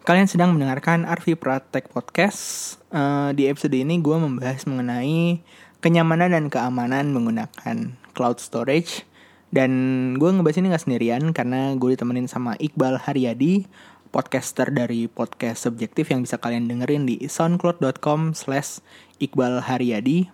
Kalian 0.00 0.24
sedang 0.24 0.56
mendengarkan 0.56 1.04
Arvi 1.04 1.36
Pratek 1.36 1.92
Podcast. 1.92 2.80
Eh, 2.88 3.36
di 3.36 3.44
episode 3.52 3.76
ini 3.76 4.00
gue 4.00 4.16
membahas 4.16 4.64
mengenai 4.64 5.44
kenyamanan 5.84 6.32
dan 6.32 6.48
keamanan 6.48 7.12
menggunakan 7.12 8.00
cloud 8.16 8.40
storage. 8.40 9.04
Dan 9.52 9.70
gue 10.16 10.32
ngebahas 10.32 10.56
ini 10.56 10.72
gak 10.72 10.88
sendirian 10.88 11.36
karena 11.36 11.76
gue 11.76 11.92
ditemenin 11.92 12.32
sama 12.32 12.56
Iqbal 12.56 12.96
Haryadi, 12.96 13.68
podcaster 14.08 14.72
dari 14.72 15.04
podcast 15.04 15.68
subjektif 15.68 16.08
yang 16.08 16.24
bisa 16.24 16.40
kalian 16.40 16.64
dengerin 16.64 17.04
di 17.04 17.20
soundcloud.com 17.28 18.32
slash 18.32 18.80
Iqbal 19.20 19.60
Haryadi. 19.60 20.32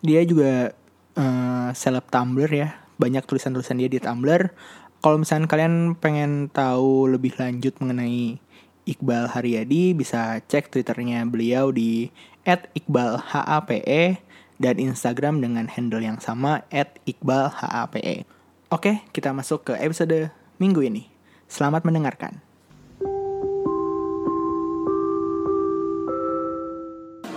Dia 0.00 0.24
juga 0.24 0.72
eh, 1.20 1.68
seleb 1.76 2.08
Tumblr 2.08 2.48
ya, 2.48 2.80
banyak 2.96 3.28
tulisan-tulisan 3.28 3.76
dia 3.76 3.92
di 3.92 4.00
Tumblr. 4.00 4.56
Kalau 5.04 5.20
misalnya 5.20 5.52
kalian 5.52 6.00
pengen 6.00 6.48
tahu 6.48 7.12
lebih 7.12 7.36
lanjut 7.36 7.76
mengenai 7.84 8.40
Iqbal 8.86 9.26
Haryadi, 9.26 9.98
bisa 9.98 10.38
cek 10.46 10.70
twitternya 10.70 11.26
beliau 11.26 11.74
di 11.74 12.06
@iqbalhape 12.46 13.82
dan 14.62 14.78
Instagram 14.78 15.42
dengan 15.42 15.66
handle 15.66 15.98
yang 15.98 16.22
sama 16.22 16.62
@iqbalhape. 16.70 18.22
Oke, 18.70 19.02
kita 19.10 19.34
masuk 19.34 19.66
ke 19.66 19.72
episode 19.82 20.30
minggu 20.62 20.86
ini. 20.86 21.10
Selamat 21.50 21.82
mendengarkan. 21.82 22.38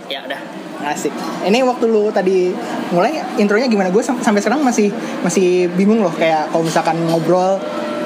Ya 0.06 0.22
udah. 0.22 0.40
Asik. 0.86 1.10
Ini 1.42 1.66
waktu 1.66 1.90
lu 1.90 2.14
tadi 2.14 2.54
mulai 2.94 3.26
intronya 3.42 3.66
gimana? 3.66 3.90
Gue 3.90 4.06
sam- 4.06 4.22
sampai 4.22 4.38
sekarang 4.38 4.62
masih 4.62 4.94
masih 5.26 5.66
bingung 5.74 5.98
loh 5.98 6.14
kayak 6.14 6.46
kalau 6.54 6.62
misalkan 6.62 6.94
ngobrol 7.10 7.58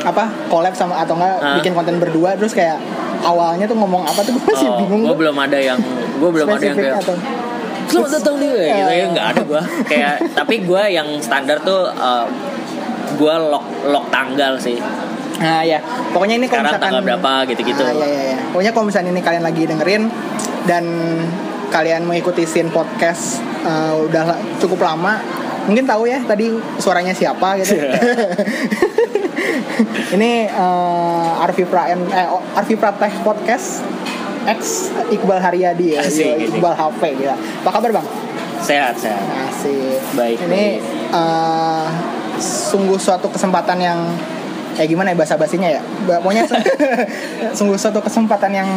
apa 0.05 0.33
collab 0.49 0.73
sama 0.77 1.01
atau 1.01 1.17
enggak 1.17 1.37
Hah? 1.41 1.55
bikin 1.61 1.73
konten 1.73 1.97
berdua 1.97 2.37
terus 2.37 2.53
kayak 2.53 2.77
awalnya 3.25 3.65
tuh 3.65 3.75
ngomong 3.75 4.05
apa 4.05 4.21
tuh 4.21 4.33
gue 4.33 4.45
masih 4.47 4.69
bingung. 4.79 5.03
gue. 5.03 5.11
Oh, 5.11 5.17
belum 5.17 5.37
ada 5.37 5.59
yang 5.59 5.81
gue 6.15 6.31
belum 6.31 6.47
ada 6.47 6.63
yang 6.63 6.77
kayak 6.77 7.01
atau 7.01 7.15
selamat 7.85 8.11
datang 8.15 8.35
di 8.37 8.49
gitu 8.49 8.59
Eh. 8.65 8.95
ya 8.95 9.05
nggak 9.09 9.27
ada 9.27 9.43
gue 9.43 9.63
kayak 9.85 10.15
tapi 10.33 10.55
gue 10.63 10.83
yang 10.89 11.09
standar 11.19 11.59
tuh 11.61 11.89
uh, 11.91 12.27
gue 13.13 13.35
lock 13.45 13.65
lock 13.87 14.07
tanggal 14.09 14.57
sih 14.57 14.79
Nah 15.35 15.61
ya, 15.61 15.83
pokoknya 16.15 16.39
ini 16.39 16.47
kalau 16.47 16.63
Sekarang 16.63 16.71
misalkan 16.71 16.85
tanggal 16.95 17.03
berapa 17.03 17.31
gitu-gitu. 17.51 17.83
Ah, 17.83 17.91
iya, 17.93 18.07
iya, 18.07 18.23
iya. 18.31 18.39
Pokoknya 18.49 18.71
kalau 18.71 18.87
misalnya 18.87 19.11
ini 19.11 19.19
kalian 19.19 19.43
lagi 19.43 19.63
dengerin 19.67 20.03
dan 20.63 20.85
kalian 21.69 22.07
mengikuti 22.07 22.47
scene 22.47 22.71
podcast 22.71 23.43
eh, 23.61 23.95
udah 23.99 24.31
cukup 24.57 24.87
lama, 24.87 25.19
mungkin 25.65 25.85
tahu 25.85 26.05
ya 26.05 26.21
tadi 26.23 26.53
suaranya 26.77 27.13
siapa 27.13 27.57
gitu. 27.59 27.75
ini 30.15 30.47
eh, 30.47 31.45
Arfi 31.45 31.65
Pra 31.65 31.91
eh, 31.91 32.29
Arfi 32.55 32.75
Prateh 32.77 33.13
podcast 33.23 33.83
X 34.45 34.93
Iqbal 35.09 35.41
Haryadi 35.41 35.97
ya, 35.97 36.05
Asik, 36.05 36.37
Iya. 36.37 36.47
Iqbal 36.53 36.75
HP 36.77 37.01
gitu. 37.17 37.33
Apa 37.65 37.71
kabar 37.73 37.91
bang? 38.01 38.07
sehat 38.65 38.97
sehat 38.97 39.21
Asik. 39.49 40.01
Baik, 40.17 40.41
Ini 40.49 40.81
eh, 41.13 41.87
sungguh 42.41 42.97
suatu 42.97 43.29
kesempatan 43.29 43.79
yang 43.81 44.01
kayak 44.75 44.89
gimana 44.91 45.15
ya 45.15 45.17
bahasa 45.17 45.35
basinya 45.39 45.71
ya? 45.71 45.81
Pokoknya 46.07 46.45
su- 46.45 46.59
sungguh 47.63 47.79
suatu 47.79 48.03
kesempatan 48.03 48.51
yang 48.53 48.69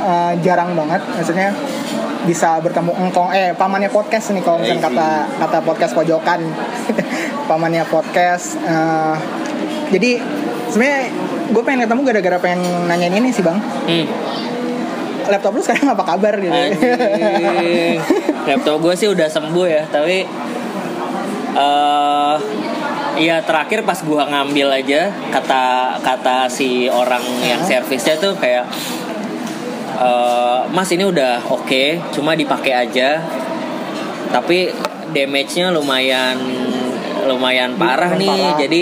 eh, 0.00 0.32
jarang 0.40 0.72
banget. 0.78 1.02
Maksudnya 1.18 1.50
bisa 2.26 2.58
bertemu 2.58 2.90
engkong 2.90 3.30
eh 3.30 3.54
pamannya 3.54 3.86
podcast 3.88 4.34
nih 4.34 4.42
kalau 4.42 4.58
misalnya 4.58 4.82
kata 4.82 5.08
kata 5.38 5.58
podcast 5.62 5.94
pojokan 5.94 6.42
pamannya 7.48 7.86
podcast 7.86 8.58
eh, 8.66 9.14
jadi 9.94 10.18
sebenarnya 10.66 11.02
gue 11.54 11.62
pengen 11.62 11.86
ketemu 11.86 12.00
gara-gara 12.02 12.38
pengen 12.42 12.60
nanyain 12.90 13.14
ini 13.14 13.30
sih 13.30 13.46
bang 13.46 13.62
hmm. 13.62 14.06
laptop 15.30 15.54
lu 15.54 15.62
sekarang 15.62 15.94
apa 15.94 16.02
kabar 16.02 16.34
gitu 16.42 16.50
laptop 18.50 18.76
gue 18.82 18.94
sih 18.98 19.06
udah 19.06 19.30
sembuh 19.30 19.66
ya 19.70 19.82
tapi 19.86 20.26
eh 21.56 22.36
Iya 23.16 23.40
terakhir 23.40 23.80
pas 23.88 23.96
gua 24.04 24.28
ngambil 24.28 24.68
aja 24.76 25.08
kata 25.32 25.96
kata 26.04 26.52
si 26.52 26.84
orang 26.92 27.24
yang 27.40 27.64
servisnya 27.64 28.20
tuh 28.20 28.36
kayak 28.36 28.68
eh, 29.96 30.58
Mas 30.68 30.92
ini 30.92 31.08
udah 31.08 31.40
oke 31.48 32.12
cuma 32.12 32.36
dipakai 32.36 32.76
aja 32.76 33.24
tapi 34.28 34.68
damage-nya 35.16 35.72
lumayan 35.72 36.36
lumayan 37.24 37.72
parah 37.80 38.12
Lumayan 38.12 38.20
nih 38.20 38.28
parah. 38.28 38.58
jadi 38.60 38.80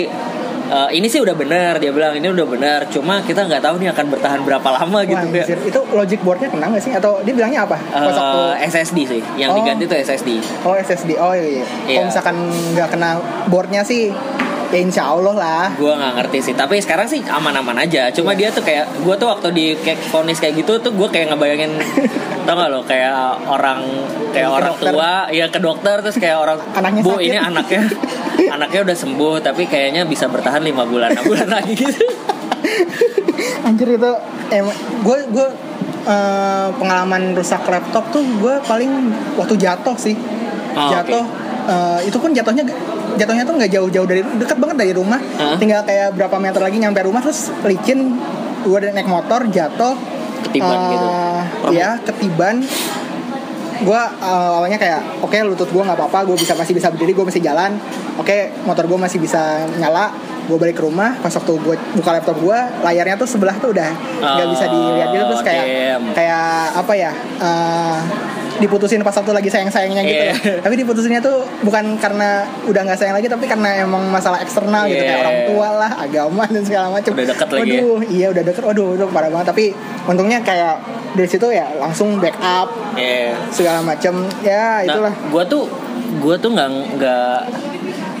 eh, 0.77 0.89
ini 0.93 1.07
sih 1.07 1.17
udah 1.17 1.33
bener 1.33 1.73
dia 1.77 1.89
bilang 1.89 2.13
ini 2.13 2.27
udah 2.27 2.43
bener 2.45 2.79
cuma 2.87 3.19
kita 3.19 3.41
nggak 3.43 3.61
tahu 3.61 3.75
nih 3.77 3.89
akan 3.89 4.05
bertahan 4.09 4.39
berapa 4.41 4.69
lama 4.73 4.97
Wah, 4.97 5.03
gitu 5.03 5.25
anjir. 5.25 5.57
itu 5.61 5.79
logic 5.89 6.19
boardnya 6.21 6.47
kena 6.47 6.65
nggak 6.67 6.83
sih 6.83 6.91
atau 6.91 7.21
dia 7.21 7.33
bilangnya 7.33 7.63
apa 7.63 7.77
pas 7.79 8.13
waktu 8.13 8.39
Eh, 8.57 8.67
SSD 8.67 8.97
sih 9.05 9.21
yang 9.35 9.49
Oh. 9.49 9.57
diganti 9.57 9.83
tuh 9.85 9.97
SSD 9.97 10.29
Oh 10.61 10.75
SSD, 10.75 11.15
oh 11.15 11.31
iya. 11.31 11.45
iya. 11.53 11.65
Iya. 11.85 11.95
Kalau 11.95 12.05
misalkan 12.05 12.35
nggak 12.73 12.89
kena 12.89 13.09
boardnya 13.45 13.81
sih, 13.81 14.11
ya 14.65 14.79
insya 14.81 15.07
Allah 15.07 15.31
lah. 15.33 15.65
gue 15.71 15.87
nggak 15.87 16.13
ngerti 16.17 16.37
sih 16.41 16.53
tapi 16.53 16.75
sekarang 16.77 17.05
sih 17.05 17.21
aman-aman 17.23 17.77
aja 17.77 18.09
cuma 18.11 18.33
Iya. 18.33 18.39
dia 18.41 18.49
tuh 18.51 18.63
kayak 18.63 18.85
gue 18.99 19.15
tuh 19.15 19.27
waktu 19.27 19.47
di 19.49 19.65
kayak 19.77 19.99
vonis 20.09 20.35
kayak 20.35 20.57
gitu 20.57 20.75
tuh 20.77 20.91
gue 20.91 21.07
kayak 21.07 21.31
ngebayangin 21.31 21.71
tau 22.45 22.53
gak 22.53 22.69
lo 22.69 22.81
kayak 22.83 23.15
orang 23.47 23.79
kayak 24.29 24.45
Ke 24.45 24.53
orang 24.53 24.71
dokter. 24.71 24.91
tua 24.91 25.11
ya 25.31 25.45
ke 25.47 25.59
dokter 25.59 25.95
terus 25.99 26.17
kayak 26.17 26.37
orang 26.37 26.57
Anaknya 26.73 27.01
bu 27.01 27.11
sakit." 27.13 27.25
ini 27.25 27.37
anaknya 27.39 27.81
anaknya 28.55 28.91
udah 28.91 28.97
sembuh 28.97 29.35
tapi 29.43 29.67
kayaknya 29.67 30.07
bisa 30.07 30.31
bertahan 30.31 30.63
lima 30.63 30.87
bulan 30.87 31.11
enam 31.11 31.27
bulan 31.27 31.49
lagi 31.51 31.75
gitu 31.75 32.05
Anjir 33.65 33.97
itu, 33.97 34.11
emang 34.53 34.77
gue 35.01 35.17
gue 35.33 35.47
eh, 36.05 36.67
pengalaman 36.77 37.33
rusak 37.33 37.65
laptop 37.65 38.13
tuh 38.13 38.21
gue 38.21 38.61
paling 38.65 38.91
waktu 39.37 39.57
jatuh 39.57 39.97
sih. 39.97 40.15
Oh, 40.75 40.91
jatuh, 40.91 41.25
eh, 41.65 41.99
itu 42.05 42.17
pun 42.21 42.29
jatuhnya 42.29 42.63
jatuhnya 43.15 43.43
tuh 43.47 43.55
nggak 43.57 43.71
jauh-jauh 43.71 44.07
dari 44.07 44.21
dekat 44.37 44.57
banget 44.61 44.77
dari 44.85 44.91
rumah. 44.93 45.17
Hah? 45.17 45.57
Tinggal 45.57 45.81
kayak 45.81 46.13
berapa 46.13 46.37
meter 46.37 46.61
lagi 46.61 46.77
nyampe 46.77 47.01
rumah 47.05 47.25
terus 47.25 47.49
licin. 47.65 48.17
Gue 48.65 48.81
naik 48.81 49.09
motor 49.09 49.45
jatuh. 49.49 49.97
Ketiban 50.45 50.77
eh, 50.77 50.89
gitu. 50.93 51.07
Iya, 51.73 51.89
ketiban. 52.05 52.61
gue 53.75 54.01
awalnya 54.23 54.79
kayak 54.79 55.19
oke 55.19 55.35
lutut 55.51 55.67
gue 55.67 55.83
nggak 55.83 55.99
apa-apa 55.99 56.31
gue 56.31 56.39
bisa 56.39 56.55
masih 56.55 56.71
bisa 56.79 56.87
berdiri 56.95 57.11
gue 57.11 57.27
masih 57.27 57.43
jalan 57.43 57.75
oke 58.15 58.37
motor 58.63 58.85
gue 58.85 58.97
masih 58.97 59.17
bisa 59.17 59.41
nyala 59.75 60.11
gue 60.45 60.55
balik 60.55 60.75
ke 60.75 60.83
rumah 60.83 61.17
pas 61.17 61.29
waktu 61.29 61.51
gue 61.53 61.75
buka 61.93 62.09
laptop 62.11 62.37
gue 62.37 62.57
layarnya 62.81 63.15
tuh 63.15 63.25
sebelah 63.25 63.55
tuh 63.55 63.69
udah 63.69 63.89
nggak 64.15 64.45
Oh, 64.45 64.51
bisa 64.51 64.65
dilihat 64.65 65.07
gitu 65.09 65.23
terus 65.25 65.43
kayak 65.43 65.65
damn. 65.65 66.03
kayak 66.11 66.45
apa 66.75 66.93
ya 66.93 67.11
eh, 67.39 67.97
diputusin 68.55 69.01
pas 69.01 69.11
waktu 69.11 69.33
lagi 69.33 69.49
sayang 69.49 69.67
sayangnya 69.67 69.99
gitu 70.01 70.15
Iya. 70.17 70.31
loh. 70.31 70.63
tapi 70.63 70.75
diputusinnya 70.77 71.19
tuh 71.19 71.43
bukan 71.59 71.97
karena 71.97 72.39
udah 72.63 72.81
nggak 72.83 72.95
sayang 72.95 73.11
lagi 73.13 73.27
tapi 73.27 73.45
karena 73.45 73.83
emang 73.83 74.07
masalah 74.07 74.39
eksternal 74.39 74.87
gitu 74.87 75.01
kayak 75.01 75.19
orang 75.19 75.37
tua 75.45 75.67
lah 75.75 75.91
agama 75.97 76.43
dan 76.47 76.63
segala 76.63 76.87
macam 76.87 77.11
Udah 77.11 77.27
deket 77.27 77.49
lagi 77.49 77.67
ya? 77.67 77.81
waduh 77.81 77.99
iya 78.07 78.27
udah 78.29 78.43
deket 78.45 78.63
waduh 78.63 78.89
itu 78.93 79.05
parah 79.09 79.27
banget 79.29 79.47
tapi 79.49 79.65
untungnya 80.05 80.39
kayak 80.39 80.79
dari 81.11 81.27
situ 81.27 81.47
ya 81.49 81.67
langsung 81.75 82.15
backup 82.15 82.71
Iya. 82.95 83.35
segala 83.49 83.83
macam 83.83 84.13
ya 84.39 84.79
itulah 84.81 85.11
Nah, 85.11 85.27
gue 85.27 85.43
tuh 85.49 85.63
gue 86.15 86.35
tuh 86.37 86.49
nggak 86.49 86.69
nggak 86.95 87.37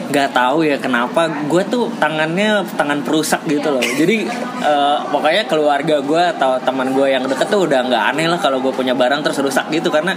nggak 0.05 0.31
tahu 0.31 0.61
ya 0.61 0.77
kenapa 0.77 1.25
gue 1.49 1.63
tuh 1.65 1.89
tangannya 1.97 2.61
tangan 2.77 3.01
perusak 3.01 3.41
gitu 3.45 3.73
loh 3.73 3.81
jadi 3.81 4.29
eh, 4.61 4.97
pokoknya 5.09 5.43
keluarga 5.45 5.97
gue 5.99 6.23
atau 6.37 6.61
teman 6.61 6.93
gue 6.93 7.07
yang 7.09 7.25
deket 7.25 7.47
tuh 7.47 7.65
udah 7.65 7.85
nggak 7.85 8.03
aneh 8.13 8.29
lah 8.29 8.37
kalau 8.37 8.61
gue 8.61 8.69
punya 8.69 8.93
barang 8.93 9.21
terus 9.21 9.41
rusak 9.41 9.65
gitu 9.69 9.89
karena 9.89 10.13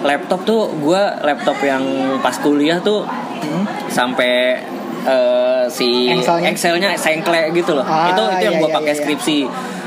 laptop 0.00 0.44
tuh 0.44 0.68
gue 0.76 1.02
laptop 1.24 1.56
yang 1.60 1.82
pas 2.20 2.36
kuliah 2.36 2.80
tuh 2.80 3.04
Hmm. 3.40 3.64
sampai 3.88 4.60
eh, 5.00 5.64
si 5.72 6.12
Excelnya? 6.12 6.52
Excelnya 6.52 6.88
sengkle 6.92 7.56
gitu 7.56 7.72
loh 7.72 7.80
Ah, 7.82 8.12
itu 8.12 8.20
itu 8.36 8.44
yang 8.44 8.54
iya, 8.56 8.60
gue 8.60 8.68
iya, 8.68 8.76
pakai 8.76 8.92
iya. 8.92 8.98
skripsi 9.00 9.38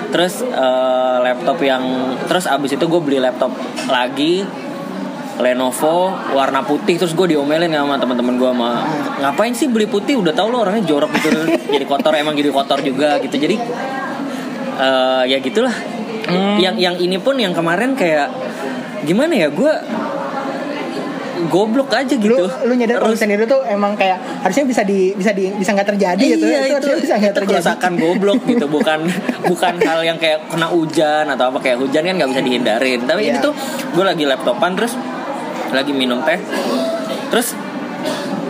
terus 0.10 0.34
eh, 0.42 1.16
laptop 1.22 1.62
yang 1.62 1.84
terus 2.26 2.50
abis 2.50 2.74
itu 2.74 2.86
gue 2.86 2.98
beli 2.98 3.22
laptop 3.22 3.54
lagi 3.86 4.42
Lenovo 5.34 5.96
warna 6.30 6.62
putih 6.62 6.96
terus 6.96 7.12
gue 7.12 7.28
diomelin 7.28 7.68
sama 7.68 7.98
teman-teman 7.98 8.36
gue 8.36 8.46
sama 8.48 8.70
ngapain 9.20 9.50
sih 9.52 9.66
beli 9.66 9.86
putih? 9.86 10.16
Udah 10.16 10.30
tau 10.30 10.48
lo 10.48 10.62
orangnya 10.62 10.86
jorok 10.86 11.10
gitu. 11.16 11.30
Jadi 11.74 11.86
kotor 11.86 12.14
emang 12.14 12.34
jadi 12.34 12.50
kotor 12.50 12.80
juga 12.80 13.18
gitu. 13.18 13.34
Jadi 13.34 13.58
eh, 14.76 15.24
ya 15.26 15.38
gitulah. 15.40 15.74
Hmm. 16.24 16.56
yang 16.56 16.78
yang 16.78 16.96
ini 16.96 17.18
pun 17.18 17.36
yang 17.36 17.52
kemarin 17.52 17.94
kayak 17.94 18.32
gimana 19.04 19.34
ya? 19.36 19.50
Gue 19.50 19.74
goblok 21.44 21.92
aja 21.92 22.14
lu 22.14 22.24
gitu. 22.24 22.46
lu 22.64 22.74
nyadar 22.74 22.98
kalau 22.98 23.12
Terus- 23.12 23.20
misalnya 23.20 23.36
itu 23.36 23.48
tuh 23.50 23.62
emang 23.66 23.92
kayak 23.94 24.16
harusnya 24.40 24.64
bisa 24.64 24.82
di 24.82 25.12
bisa 25.12 25.34
di 25.34 25.52
bisa 25.52 25.76
nggak 25.76 25.90
terjadi 25.90 26.24
gitu? 26.24 26.46
Iya, 26.46 26.60
itu, 26.64 26.74
harusnya 26.74 26.98
bisa 27.02 27.14
nggak 27.18 27.28
itu 27.28 27.40
terjadi. 27.42 27.60
kerusakan 27.60 27.92
goblok 27.98 28.40
gitu. 28.46 28.66
Bukan 28.70 29.00
bukan 29.52 29.74
hal 29.82 30.00
yang 30.02 30.16
kayak 30.16 30.48
kena 30.48 30.70
hujan 30.70 31.26
atau 31.28 31.52
apa. 31.52 31.58
Kayak 31.60 31.78
hujan 31.82 32.02
kan 32.06 32.14
nggak 32.16 32.30
bisa 32.32 32.42
dihindarin. 32.42 33.00
Tapi 33.04 33.22
ini 33.26 33.32
Iya. 33.34 33.44
tuh 33.44 33.54
gue 33.92 34.06
lagi 34.06 34.24
laptopan 34.24 34.72
terus 34.78 34.94
lagi 35.74 35.92
minum 35.92 36.22
teh 36.22 36.38
terus 37.28 37.58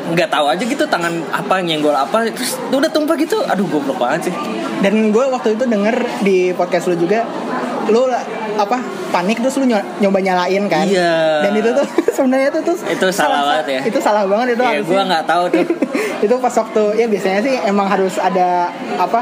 nggak 0.06 0.30
tahu 0.30 0.46
aja 0.46 0.60
gitu 0.62 0.84
tangan 0.86 1.10
apa 1.32 1.58
nyenggol 1.60 1.96
apa 1.96 2.28
terus 2.28 2.60
udah 2.70 2.86
tumpah 2.88 3.16
gitu 3.16 3.40
aduh 3.42 3.66
goblok 3.66 3.98
banget 3.98 4.30
sih 4.30 4.36
dan 4.80 5.10
gue 5.10 5.26
waktu 5.26 5.56
itu 5.56 5.64
denger 5.66 5.96
di 6.20 6.52
podcast 6.52 6.86
lu 6.86 6.96
juga 6.98 7.24
lu 7.86 8.12
apa 8.54 8.78
panik 9.10 9.40
terus 9.40 9.56
lu 9.56 9.66
nyo- 9.66 9.88
nyoba 9.98 10.20
nyalain 10.20 10.64
kan 10.68 10.86
Iya. 10.86 11.42
dan 11.42 11.52
itu 11.54 11.70
tuh 11.72 11.88
sebenarnya 12.16 12.48
itu 12.50 12.60
tuh 12.64 12.78
Itu 12.86 13.08
salah 13.10 13.42
banget 13.44 13.66
ya. 13.70 13.80
itu 13.86 14.00
salah 14.00 14.24
banget 14.24 14.48
itu 14.54 14.62
Iya, 14.62 14.72
harusnya. 14.76 14.92
gua 14.92 15.02
nggak 15.06 15.26
tahu 15.26 15.44
tuh. 15.50 15.66
itu 16.26 16.36
pas 16.38 16.54
waktu 16.54 16.84
ya 16.94 17.06
biasanya 17.08 17.40
sih 17.42 17.56
emang 17.64 17.88
harus 17.88 18.16
ada 18.16 18.70
apa 18.96 19.20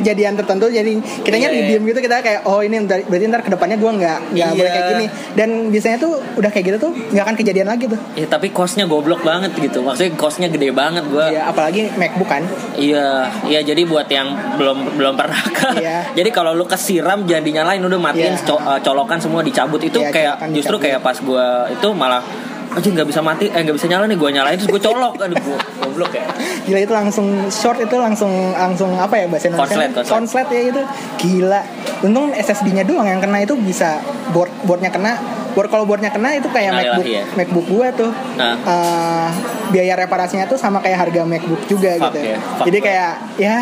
kejadian 0.00 0.32
tertentu 0.34 0.66
jadi 0.68 0.92
kitanya 1.20 1.38
Iya, 1.42 1.48
di 1.50 1.58
iya. 1.58 1.68
diem 1.70 1.82
gitu 1.84 2.00
kita 2.00 2.16
kayak 2.18 2.40
oh 2.42 2.60
ini 2.60 2.76
berarti 2.82 3.24
ntar 3.26 3.40
ke 3.40 3.50
depannya 3.50 3.76
gue 3.76 3.90
nggak 3.92 4.18
nggak 4.30 4.46
Iya. 4.46 4.56
boleh 4.56 4.70
kayak 4.70 4.86
gini 4.90 5.06
dan 5.32 5.48
biasanya 5.68 5.96
tuh 5.98 6.12
udah 6.34 6.50
kayak 6.50 6.64
gitu 6.66 6.78
tuh 6.80 6.92
nggak 6.92 7.22
akan 7.22 7.36
kejadian 7.36 7.68
lagi 7.68 7.84
tuh 7.86 8.00
Ya 8.12 8.26
tapi 8.26 8.48
costnya 8.50 8.84
goblok 8.84 9.20
banget 9.20 9.52
gitu. 9.54 9.80
Maksudnya 9.80 10.12
costnya 10.14 10.48
gede 10.48 10.70
banget 10.70 11.04
gua. 11.06 11.28
ya 11.28 11.46
apalagi 11.46 11.92
MacBook 11.94 12.26
kan 12.26 12.42
Iya, 12.74 13.06
iya 13.44 13.60
jadi 13.60 13.82
buat 13.82 14.08
yang 14.08 14.28
belum 14.56 14.96
belum 14.96 15.14
pernah 15.14 15.42
ke. 15.46 15.68
Iya. 15.76 15.98
Jadi 16.16 16.30
kalau 16.30 16.52
lu 16.52 16.64
kesiram 16.64 17.22
jangan 17.22 17.42
dinyalain 17.42 17.80
udah 17.80 18.00
matiin 18.00 18.32
Iya. 18.32 18.42
co- 18.42 18.58
uh, 18.58 18.78
colokan 18.78 19.18
semua 19.18 19.40
dicabut 19.40 19.78
itu 19.78 19.98
Iya, 19.98 20.10
kayak 20.10 20.34
justru 20.50 20.76
dicabut. 20.76 20.80
kayak 20.82 21.00
pas 21.00 21.16
gua 21.18 21.46
itu 21.68 21.88
malah 21.92 22.22
aja 22.70 22.88
nggak 22.90 23.08
bisa 23.08 23.20
mati. 23.20 23.46
Eh 23.50 23.60
nggak 23.60 23.76
bisa 23.76 23.86
nyala 23.90 24.04
nih 24.06 24.16
gua 24.16 24.30
nyalain 24.30 24.56
terus 24.56 24.70
gua 24.70 24.82
colok. 24.82 25.12
Aduh 25.18 25.36
gua 25.42 25.58
goblok 25.82 26.12
ya. 26.14 26.26
Gila 26.64 26.78
itu 26.80 26.92
langsung 26.94 27.26
short 27.50 27.78
itu 27.78 27.96
langsung 27.98 28.30
langsung 28.54 28.94
apa 28.94 29.14
ya 29.18 29.26
bahasa 29.26 29.50
Indonesia? 29.50 29.74
Konslet, 29.74 29.90
konslet. 29.92 30.12
konslet 30.12 30.48
ya 30.54 30.60
itu 30.70 30.82
gila. 31.18 31.60
Untung 32.00 32.30
SSD-nya 32.32 32.84
doang 32.86 33.04
yang 33.04 33.20
kena 33.20 33.42
itu 33.42 33.54
bisa 33.58 33.98
board 34.30 34.50
boardnya 34.64 34.88
kena. 34.88 35.18
Board 35.50 35.66
kalau 35.66 35.82
boardnya 35.82 36.14
kena 36.14 36.38
itu 36.38 36.46
kayak 36.46 36.70
Innalillahi 36.70 36.94
MacBook 36.94 37.10
ya. 37.10 37.24
MacBook 37.34 37.66
gua 37.66 37.86
tuh. 37.90 38.10
Nah. 38.38 38.54
Eh, 38.54 39.28
biaya 39.70 39.94
reparasinya 39.94 40.46
tuh 40.46 40.58
sama 40.58 40.82
kayak 40.82 40.98
harga 41.06 41.22
MacBook 41.22 41.62
juga 41.70 41.94
Fuck 41.94 42.10
gitu. 42.10 42.18
ya, 42.26 42.38
fuck 42.58 42.66
jadi 42.66 42.78
banget. 42.78 42.86
kayak 42.90 43.12
ya 43.38 43.56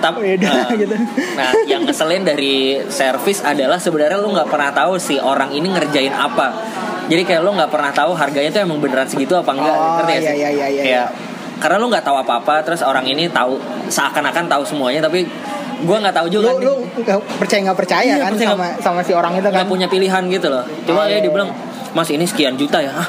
tapi 0.00 0.18
beda 0.34 0.52
gitu. 0.74 0.96
nah 1.36 1.50
yang 1.64 1.84
ngeselin 1.84 2.24
dari 2.24 2.54
servis 2.88 3.40
adalah 3.40 3.76
sebenarnya 3.76 4.16
lu 4.16 4.32
nggak 4.32 4.48
pernah 4.48 4.72
tahu 4.72 4.96
si 4.96 5.16
orang 5.16 5.52
ini 5.52 5.68
ngerjain 5.68 6.10
apa. 6.10 6.48
Jadi 7.06 7.22
kayak 7.22 7.42
lu 7.42 7.52
nggak 7.52 7.68
pernah 7.68 7.90
tahu 7.90 8.14
harganya 8.14 8.50
tuh 8.50 8.62
emang 8.62 8.78
beneran 8.78 9.04
segitu 9.04 9.34
apa 9.34 9.50
enggak 9.50 9.74
Oh, 9.74 9.98
ngerti 9.98 10.12
iya, 10.12 10.20
sih? 10.20 10.26
iya, 10.36 10.48
iya, 10.48 10.66
iya. 10.66 10.82
Kayak, 10.82 11.06
karena 11.58 11.76
lu 11.76 11.86
nggak 11.88 12.04
tahu 12.04 12.16
apa-apa 12.18 12.54
terus 12.62 12.80
orang 12.80 13.04
ini 13.04 13.28
tahu 13.28 13.58
seakan-akan 13.86 14.46
tahu 14.46 14.62
semuanya 14.64 15.04
tapi 15.04 15.26
gua 15.82 15.96
nggak 15.98 16.16
tahu 16.16 16.26
juga 16.30 16.54
lu 16.54 16.60
lu 16.62 16.74
nggak 17.02 17.18
percaya 17.36 17.60
nggak 17.66 17.78
percaya 17.78 18.12
Iya, 18.14 18.16
kan 18.22 18.32
percaya 18.32 18.48
sama 18.52 18.66
sama 18.78 19.00
si 19.02 19.12
orang 19.12 19.32
itu 19.34 19.44
kan? 19.44 19.52
nggak 19.58 19.68
punya 19.68 19.86
pilihan 19.86 20.22
gitu 20.28 20.46
loh. 20.48 20.62
Oh, 20.62 20.84
cuma 20.86 21.04
ya 21.04 21.16
iya, 21.16 21.18
dia 21.18 21.28
iya. 21.28 21.32
bilang 21.34 21.50
mas 21.90 22.08
ini 22.08 22.22
sekian 22.22 22.54
juta 22.54 22.78
ya 22.78 22.94
ah 22.94 23.08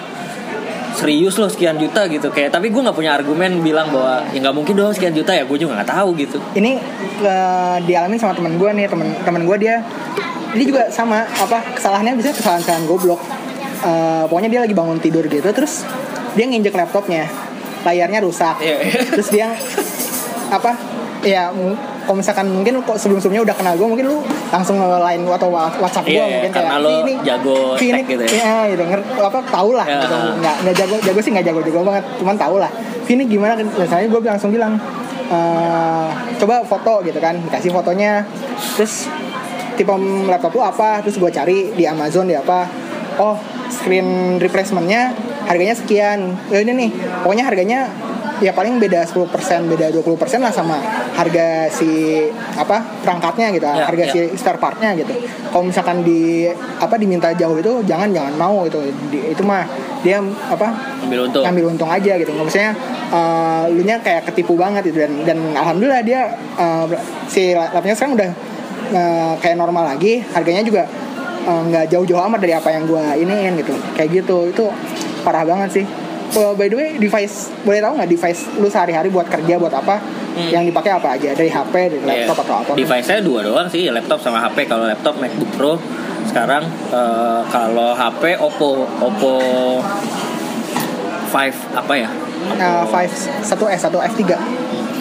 serius 0.97 1.35
loh 1.39 1.47
sekian 1.47 1.77
juta 1.79 2.07
gitu. 2.11 2.27
Kayak 2.31 2.55
tapi 2.55 2.69
gue 2.69 2.81
nggak 2.81 2.97
punya 2.97 3.15
argumen 3.15 3.63
bilang 3.63 3.89
bahwa 3.89 4.25
ya 4.31 4.39
nggak 4.43 4.55
mungkin 4.55 4.73
dong 4.75 4.93
sekian 4.93 5.15
juta 5.15 5.31
ya 5.31 5.43
gue 5.47 5.57
juga 5.57 5.79
nggak 5.79 5.89
tahu 5.89 6.09
gitu. 6.19 6.37
Ini 6.57 6.71
eh, 7.23 7.77
dialamin 7.87 8.19
sama 8.19 8.33
teman 8.35 8.59
gue 8.59 8.69
nih 8.75 8.85
teman 8.91 9.07
teman 9.23 9.41
gue 9.47 9.57
dia 9.61 9.85
dia 10.51 10.65
juga 10.67 10.91
sama 10.91 11.23
apa 11.23 11.63
kesalahannya 11.79 12.19
bisa 12.19 12.35
kesalahan-kesalahan 12.35 12.85
goblok. 12.85 13.21
Eh, 13.81 14.23
pokoknya 14.27 14.49
dia 14.51 14.61
lagi 14.61 14.75
bangun 14.77 14.99
tidur 14.99 15.25
gitu 15.25 15.47
terus 15.55 15.87
dia 16.35 16.45
nginjek 16.47 16.75
laptopnya 16.75 17.27
layarnya 17.81 18.19
rusak. 18.21 18.61
Iya, 18.61 18.77
iya. 18.83 19.01
terus 19.09 19.29
dia 19.33 19.47
apa 20.51 20.90
ya 21.21 21.53
kalau 22.01 22.17
misalkan 22.17 22.49
mungkin 22.49 22.81
kok 22.81 22.97
sebelum-sebelumnya 22.97 23.45
udah 23.45 23.55
kenal 23.55 23.73
gue 23.77 23.87
mungkin 23.87 24.05
lu 24.09 24.17
langsung 24.49 24.75
nge-line 24.75 25.21
atau 25.29 25.49
WhatsApp 25.53 26.05
gue 26.05 26.17
Iya, 26.17 26.25
iya, 26.25 26.33
mungkin 26.35 26.51
kayak 26.51 26.71
"Ih, 26.73 26.97
ini 26.99 27.13
jago 27.21 27.57
ini 27.77 28.01
gitu 28.03 28.23
ya." 28.25 28.31
Iya, 28.31 28.57
gitu. 28.73 28.83
Nger 28.83 29.01
apa 29.21 29.39
tahu 29.45 29.69
lah 29.73 29.85
Ya. 29.85 30.01
gitu. 30.01 30.15
nggak 30.41 30.55
nggak 30.65 30.75
jago 30.75 30.95
jago 30.99 31.19
sih 31.21 31.31
nggak 31.31 31.45
jago 31.45 31.59
jago 31.61 31.79
banget. 31.83 32.03
Cuman 32.17 32.35
tahu 32.35 32.55
lah 32.57 32.71
ini 33.05 33.23
gimana? 33.25 33.53
Biasanya 33.55 34.07
gue 34.07 34.19
langsung 34.23 34.49
bilang 34.49 34.73
"Eh, 35.29 36.07
coba 36.37 36.65
foto 36.65 36.99
gitu 37.01 37.17
kan. 37.17 37.37
Dikasih 37.39 37.69
fotonya. 37.69 38.25
Terus 38.75 39.05
tipe 39.73 39.93
laptop 40.25 40.51
lu 40.51 40.61
apa? 40.61 40.99
Terus 41.01 41.15
gue 41.15 41.29
cari 41.29 41.57
di 41.71 41.85
Amazon 41.85 42.25
di 42.25 42.35
apa. 42.35 42.65
Oh 43.15 43.37
screen 43.69 44.35
replacementnya 44.35 45.13
harganya 45.45 45.71
sekian. 45.71 46.35
Ya 46.49 46.59
ini 46.59 46.71
nih 46.75 46.89
pokoknya 47.21 47.45
harganya 47.45 47.79
ya 48.41 48.51
paling 48.51 48.75
beda 48.75 49.05
10% 49.05 49.29
beda 49.69 49.93
20% 49.93 50.01
lah 50.37 50.49
sama 50.49 50.81
harga 51.13 51.69
si 51.69 52.25
apa 52.51 52.81
perangkatnya 52.99 53.53
gitu 53.53 53.63
Ya, 53.63 53.85
harga 53.85 54.03
ya. 54.03 54.11
si 54.11 54.19
spare 54.33 54.57
partnya 54.57 54.97
gitu. 54.97 55.13
Kalau 55.47 55.63
misalkan 55.63 56.01
di 56.01 56.49
apa 56.75 56.97
diminta 56.97 57.29
jauh 57.31 57.53
itu 57.55 57.85
jangan 57.85 58.09
jangan 58.09 58.33
mau 58.35 58.65
itu 58.65 58.81
Di- 59.07 59.29
itu 59.29 59.41
mah 59.41 59.61
dia 60.01 60.17
apa 60.47 60.73
ambil 61.01 61.29
untung. 61.29 61.45
ngambil 61.45 61.65
untung 61.69 61.87
aja 61.87 62.17
gitu. 62.17 62.33
Maksudnya 62.33 62.73
eh, 63.07 63.63
lu 63.69 63.81
nya 63.81 64.01
kayak 64.01 64.25
ketipu 64.27 64.57
banget 64.57 64.81
gitu. 64.83 64.97
Dan 64.99 65.21
dan 65.23 65.37
alhamdulillah 65.53 66.01
dia 66.01 66.21
eh, 66.57 66.85
si 67.25 67.53
lapnya 67.53 67.93
sekarang 67.93 68.17
udah 68.17 68.31
eh, 68.91 69.33
kayak 69.37 69.55
normal 69.55 69.85
lagi. 69.87 70.25
Harganya 70.27 70.65
juga 70.65 70.83
nggak 71.41 71.89
jauh-jauh 71.89 72.21
amat 72.23 72.37
dari 72.39 72.53
apa 72.53 72.69
yang 72.69 72.85
gua 72.85 73.13
iniin 73.13 73.53
gitu. 73.55 73.73
Kayak 73.93 74.09
gitu. 74.17 74.37
Itu 74.47 74.65
parah 75.21 75.45
banget 75.45 75.69
sih 75.71 75.85
Oh, 76.33 76.53
by 76.53 76.65
the 76.65 76.75
way 76.75 76.95
device 76.95 77.51
boleh 77.61 77.79
tahu 77.79 77.93
nggak 77.93 78.09
device 78.09 78.47
lu 78.55 78.65
sehari-hari 78.65 79.07
buat 79.07 79.27
kerja 79.27 79.55
buat 79.55 79.73
apa 79.73 79.99
Hmm. 80.31 80.47
yang 80.47 80.63
dipakai 80.63 80.87
apa 80.89 81.11
aja 81.11 81.35
dari 81.35 81.51
HP 81.51 81.73
dari 81.91 81.99
Iya. 81.99 82.23
laptop 82.23 82.47
atau 82.47 82.55
apa 82.57 82.71
Device-nya 82.73 83.19
dua 83.19 83.43
doang 83.43 83.67
sih, 83.67 83.91
laptop 83.91 84.15
sama 84.17 84.39
HP. 84.39 84.63
Kalau 84.63 84.87
laptop 84.87 85.19
MacBook 85.19 85.51
Pro, 85.51 85.73
sekarang 86.23 86.63
eh, 86.87 87.39
kalau 87.45 87.91
HP 87.91 88.39
Oppo 88.39 88.87
Oppo 88.97 89.33
5 91.27 91.51
apa 91.73 91.93
ya? 91.93 92.07
Nah, 92.53 92.83
five 92.85 93.11
satu 93.41 93.67
S 93.67 93.81
satu 93.81 93.99
F 93.99 94.15
3 94.17 94.39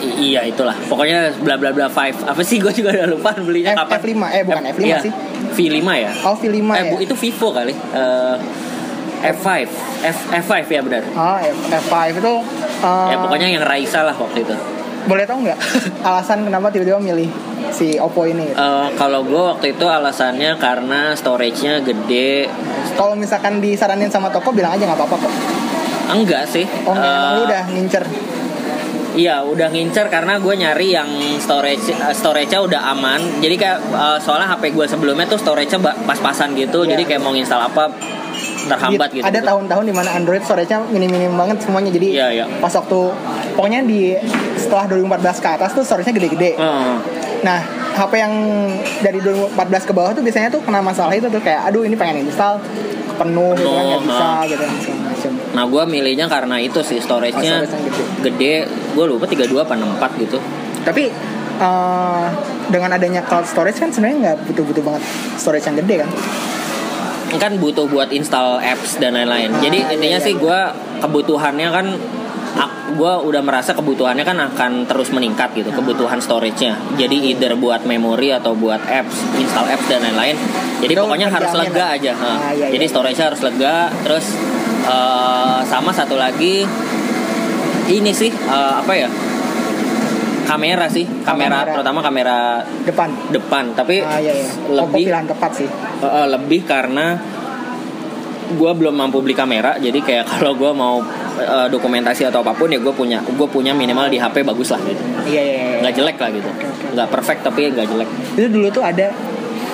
I- 0.00 0.32
iya 0.32 0.42
itulah. 0.42 0.74
Pokoknya 0.84 1.30
bla 1.36 1.54
bla 1.54 1.70
bla 1.70 1.86
5. 1.86 2.24
Apa 2.24 2.42
sih 2.42 2.58
gue 2.62 2.72
juga 2.72 2.90
udah 2.90 3.06
lupa 3.06 3.30
belinya 3.36 3.70
F- 3.70 3.86
kapan. 3.86 3.98
F5, 4.00 4.22
eh, 4.28 4.42
bukan 4.42 4.64
F5 4.68 4.82
iya. 4.82 4.98
sih. 4.98 5.12
V5 5.52 5.78
ya? 5.94 6.10
oh 6.24 6.34
V5 6.34 6.58
eh, 6.72 6.84
ya 6.84 6.98
itu 7.00 7.14
Vivo 7.16 7.48
kali. 7.50 7.70
Eh, 7.74 8.34
F5. 9.20 9.48
F 10.02 10.18
F5 10.32 10.52
ya 10.66 10.80
benar. 10.80 11.02
oh 11.10 11.38
F, 11.38 11.56
F5 11.82 11.94
itu 12.14 12.34
eh, 12.80 13.06
Ya 13.06 13.16
pokoknya 13.18 13.48
yang 13.50 13.62
Raisa 13.62 14.00
lah 14.02 14.14
waktu 14.14 14.42
itu. 14.42 14.54
boleh 15.00 15.24
tahu 15.24 15.40
nggak 15.42 15.58
alasan 16.08 16.44
kenapa 16.44 16.68
tiba-tiba 16.68 16.96
milih 16.98 17.28
si 17.70 17.96
Oppo 17.96 18.24
ini 18.24 18.48
Eh, 18.48 18.86
kalau 18.94 19.20
gue 19.22 19.42
waktu 19.46 19.72
itu 19.72 19.84
alasannya 19.84 20.56
karena 20.56 21.12
storage-nya 21.12 21.80
gede. 21.80 22.48
kalau 22.94 23.12
misalkan 23.14 23.58
disaranin 23.58 24.08
sama 24.08 24.28
toko 24.28 24.50
bilang 24.50 24.72
aja 24.72 24.84
nggak 24.84 24.98
apa-apa 24.98 25.16
kok 25.18 25.32
Enggak 26.10 26.44
sih. 26.44 26.68
oh 26.84 26.92
nggak, 26.92 27.06
emang 27.06 27.24
Eh, 27.24 27.32
lu 27.32 27.42
udah 27.46 27.62
ngincer 27.70 28.04
Iya, 29.10 29.42
udah 29.42 29.68
ngincer 29.68 30.06
karena 30.06 30.38
gue 30.38 30.54
nyari 30.54 30.94
yang 30.94 31.10
storage 31.36 31.82
storage-nya 32.12 32.62
udah 32.62 32.80
aman. 32.90 33.18
Jadi 33.38 33.56
kayak 33.56 33.78
eh, 33.82 34.18
soalnya 34.18 34.46
HP 34.48 34.70
gue 34.70 34.86
sebelumnya 34.86 35.26
tuh 35.26 35.34
storage-nya 35.34 35.76
pas-pasan 36.04 36.54
gitu. 36.54 36.84
Iya. 36.84 36.94
Jadi 36.94 37.02
kayak 37.08 37.18
mau 37.20 37.34
install 37.34 37.58
apa 37.64 37.90
terhambat 38.62 39.08
gitu. 39.10 39.22
ada 39.22 39.40
tahun-tahun 39.40 39.84
di 39.84 39.94
mana 39.94 40.10
Android 40.12 40.42
storage-nya 40.42 40.84
minim-minim 40.86 41.32
banget 41.32 41.60
semuanya 41.60 41.90
jadi 41.90 42.08
Iya, 42.10 42.26
iya. 42.34 42.44
pas 42.58 42.70
waktu 42.70 42.98
pokoknya 43.54 43.80
di 43.82 44.12
setelah 44.54 44.84
2014 44.86 45.38
ke 45.38 45.48
atas 45.50 45.70
tuh 45.72 45.82
storage-nya 45.82 46.14
gede-gede 46.14 46.50
Heeh. 46.54 46.94
nah 47.40 47.60
HP 47.92 48.12
yang 48.16 48.34
dari 49.00 49.18
2014 49.18 49.56
ke 49.82 49.92
bawah 49.92 50.12
tuh 50.12 50.20
biasanya 50.20 50.48
tuh 50.48 50.60
kena 50.60 50.80
masalah 50.80 51.12
itu 51.12 51.26
tuh 51.26 51.38
kayak 51.38 51.64
aduh 51.64 51.82
ini 51.82 51.94
pengen 51.94 52.22
install 52.22 52.60
penuh 53.16 53.52
gitu 53.52 53.68
kan 53.68 53.84
nggak 53.86 54.00
Penuh, 54.00 54.08
bisa 54.08 54.28
gitu 54.46 54.64
macam 54.64 55.32
Nah, 55.50 55.64
gue 55.66 55.82
milihnya 55.84 56.24
karena 56.24 56.56
itu 56.56 56.80
sih 56.80 56.96
storage-nya 56.96 57.60
Oh, 57.60 57.68
gede. 57.68 58.02
gede. 58.22 58.54
Gue 58.94 59.04
lupa 59.04 59.26
32 59.26 59.52
apa 59.58 59.74
64 59.74 60.16
gitu. 60.18 60.38
tapi 60.80 61.12
eh, 61.58 62.24
dengan 62.66 62.90
adanya 62.90 63.20
cloud 63.20 63.44
storage 63.44 63.76
kan 63.76 63.90
sebenarnya 63.90 64.16
nggak 64.22 64.36
butuh-butuh 64.46 64.80
banget 64.82 65.02
storage 65.36 65.66
yang 65.66 65.76
gede 65.76 65.94
kan 65.98 66.10
kan 67.38 67.52
butuh 67.60 67.86
buat 67.86 68.10
install 68.10 68.58
apps 68.58 68.98
dan 68.98 69.14
lain-lain. 69.14 69.54
Jadi 69.62 69.78
iya, 69.86 69.94
intinya 69.94 70.18
iya, 70.18 70.26
sih 70.26 70.34
iya. 70.34 70.42
gue 70.42 70.60
kebutuhannya 71.04 71.68
kan 71.70 71.86
gue 72.90 73.12
udah 73.30 73.42
merasa 73.42 73.70
kebutuhannya 73.72 74.26
kan 74.26 74.38
akan 74.52 74.72
terus 74.90 75.14
meningkat 75.14 75.54
gitu 75.54 75.70
kebutuhan 75.70 76.18
storage-nya. 76.18 76.74
Jadi 76.98 77.30
either 77.30 77.54
buat 77.54 77.86
memori 77.86 78.34
atau 78.34 78.52
buat 78.58 78.82
apps, 78.82 79.14
install 79.38 79.70
apps 79.70 79.86
dan 79.86 80.02
lain-lain. 80.02 80.34
Jadi 80.82 80.92
Itu 80.96 81.02
pokoknya 81.06 81.28
harus 81.30 81.52
lega 81.54 81.86
lah. 81.94 81.96
aja. 81.96 82.12
ha. 82.16 82.32
Ah, 82.34 82.50
iya, 82.50 82.66
Jadi 82.74 82.84
iya. 82.84 82.92
storage-nya 82.92 83.26
harus 83.30 83.42
lega. 83.46 83.76
Terus 84.02 84.26
eh, 84.84 85.58
sama 85.70 85.90
satu 85.94 86.18
lagi 86.18 86.66
ini 87.90 88.10
sih 88.10 88.30
eh, 88.30 88.74
apa 88.82 88.92
ya? 88.94 89.08
Kamera 90.50 90.90
sih, 90.90 91.06
kamera, 91.22 91.62
kamera. 91.62 91.72
terutama 91.78 91.98
kamera 92.02 92.38
depan. 92.82 93.08
depan. 93.30 93.64
Tapi 93.70 94.02
ah 94.02 94.18
iya 94.18 94.34
iya. 94.34 94.50
Lebih 94.66 95.06
pilihan 95.06 95.26
tepat 95.30 95.50
sih. 95.54 95.68
Uh, 95.70 96.06
uh, 96.06 96.26
lebih 96.26 96.66
karena 96.66 97.14
gue 98.50 98.72
belum 98.74 98.98
mampu 98.98 99.22
beli 99.22 99.30
kamera 99.30 99.78
jadi 99.78 99.94
kayak 100.02 100.26
kalau 100.34 100.58
gue 100.58 100.70
mau 100.74 100.98
uh, 101.38 101.68
dokumentasi 101.70 102.26
atau 102.26 102.42
apa 102.42 102.50
pun 102.50 102.66
ya 102.66 102.82
gue 102.82 102.90
punya 102.90 103.22
gue 103.22 103.46
punya 103.46 103.70
minimal 103.70 104.10
di 104.10 104.18
HP 104.18 104.42
bagus 104.42 104.74
lah 104.74 104.82
gitu. 104.82 105.02
Iya 105.30 105.42
iya, 105.42 105.54
iya. 105.54 105.78
nggak 105.86 105.94
jelek 105.94 106.16
lah 106.18 106.30
gitu. 106.34 106.50
Nggak 106.98 107.08
perfect 107.14 107.40
tapi 107.46 107.60
nggak 107.70 107.86
jelek. 107.86 108.08
Itu 108.34 108.48
dulu 108.50 108.66
tuh 108.74 108.82
ada 108.82 109.06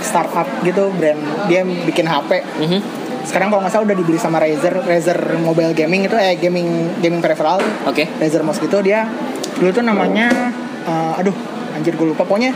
startup 0.05 0.47
gitu 0.61 0.93
brand 0.93 1.19
dia 1.49 1.65
bikin 1.65 2.05
HP 2.05 2.31
Mhm. 2.63 2.81
sekarang 3.27 3.51
kalau 3.51 3.59
nggak 3.67 3.75
salah 3.75 3.91
udah 3.91 3.97
dibeli 3.99 4.23
sama 4.23 4.39
Razer 4.39 4.71
Razer 4.87 5.19
mobile 5.43 5.75
gaming 5.75 6.07
itu 6.07 6.15
eh 6.15 6.39
gaming 6.39 6.95
gaming 7.01 7.19
peripheral 7.25 7.59
oke. 7.89 8.05
Razer 8.21 8.45
mouse 8.45 8.61
gitu. 8.61 8.85
Dia 8.85 9.09
dulu 9.57 9.73
tuh 9.73 9.83
namanya 9.83 10.53
eh, 10.87 11.19
aduh 11.21 11.35
anjir 11.75 11.93
gue 11.93 12.07
lupa 12.07 12.23
pokoknya 12.23 12.55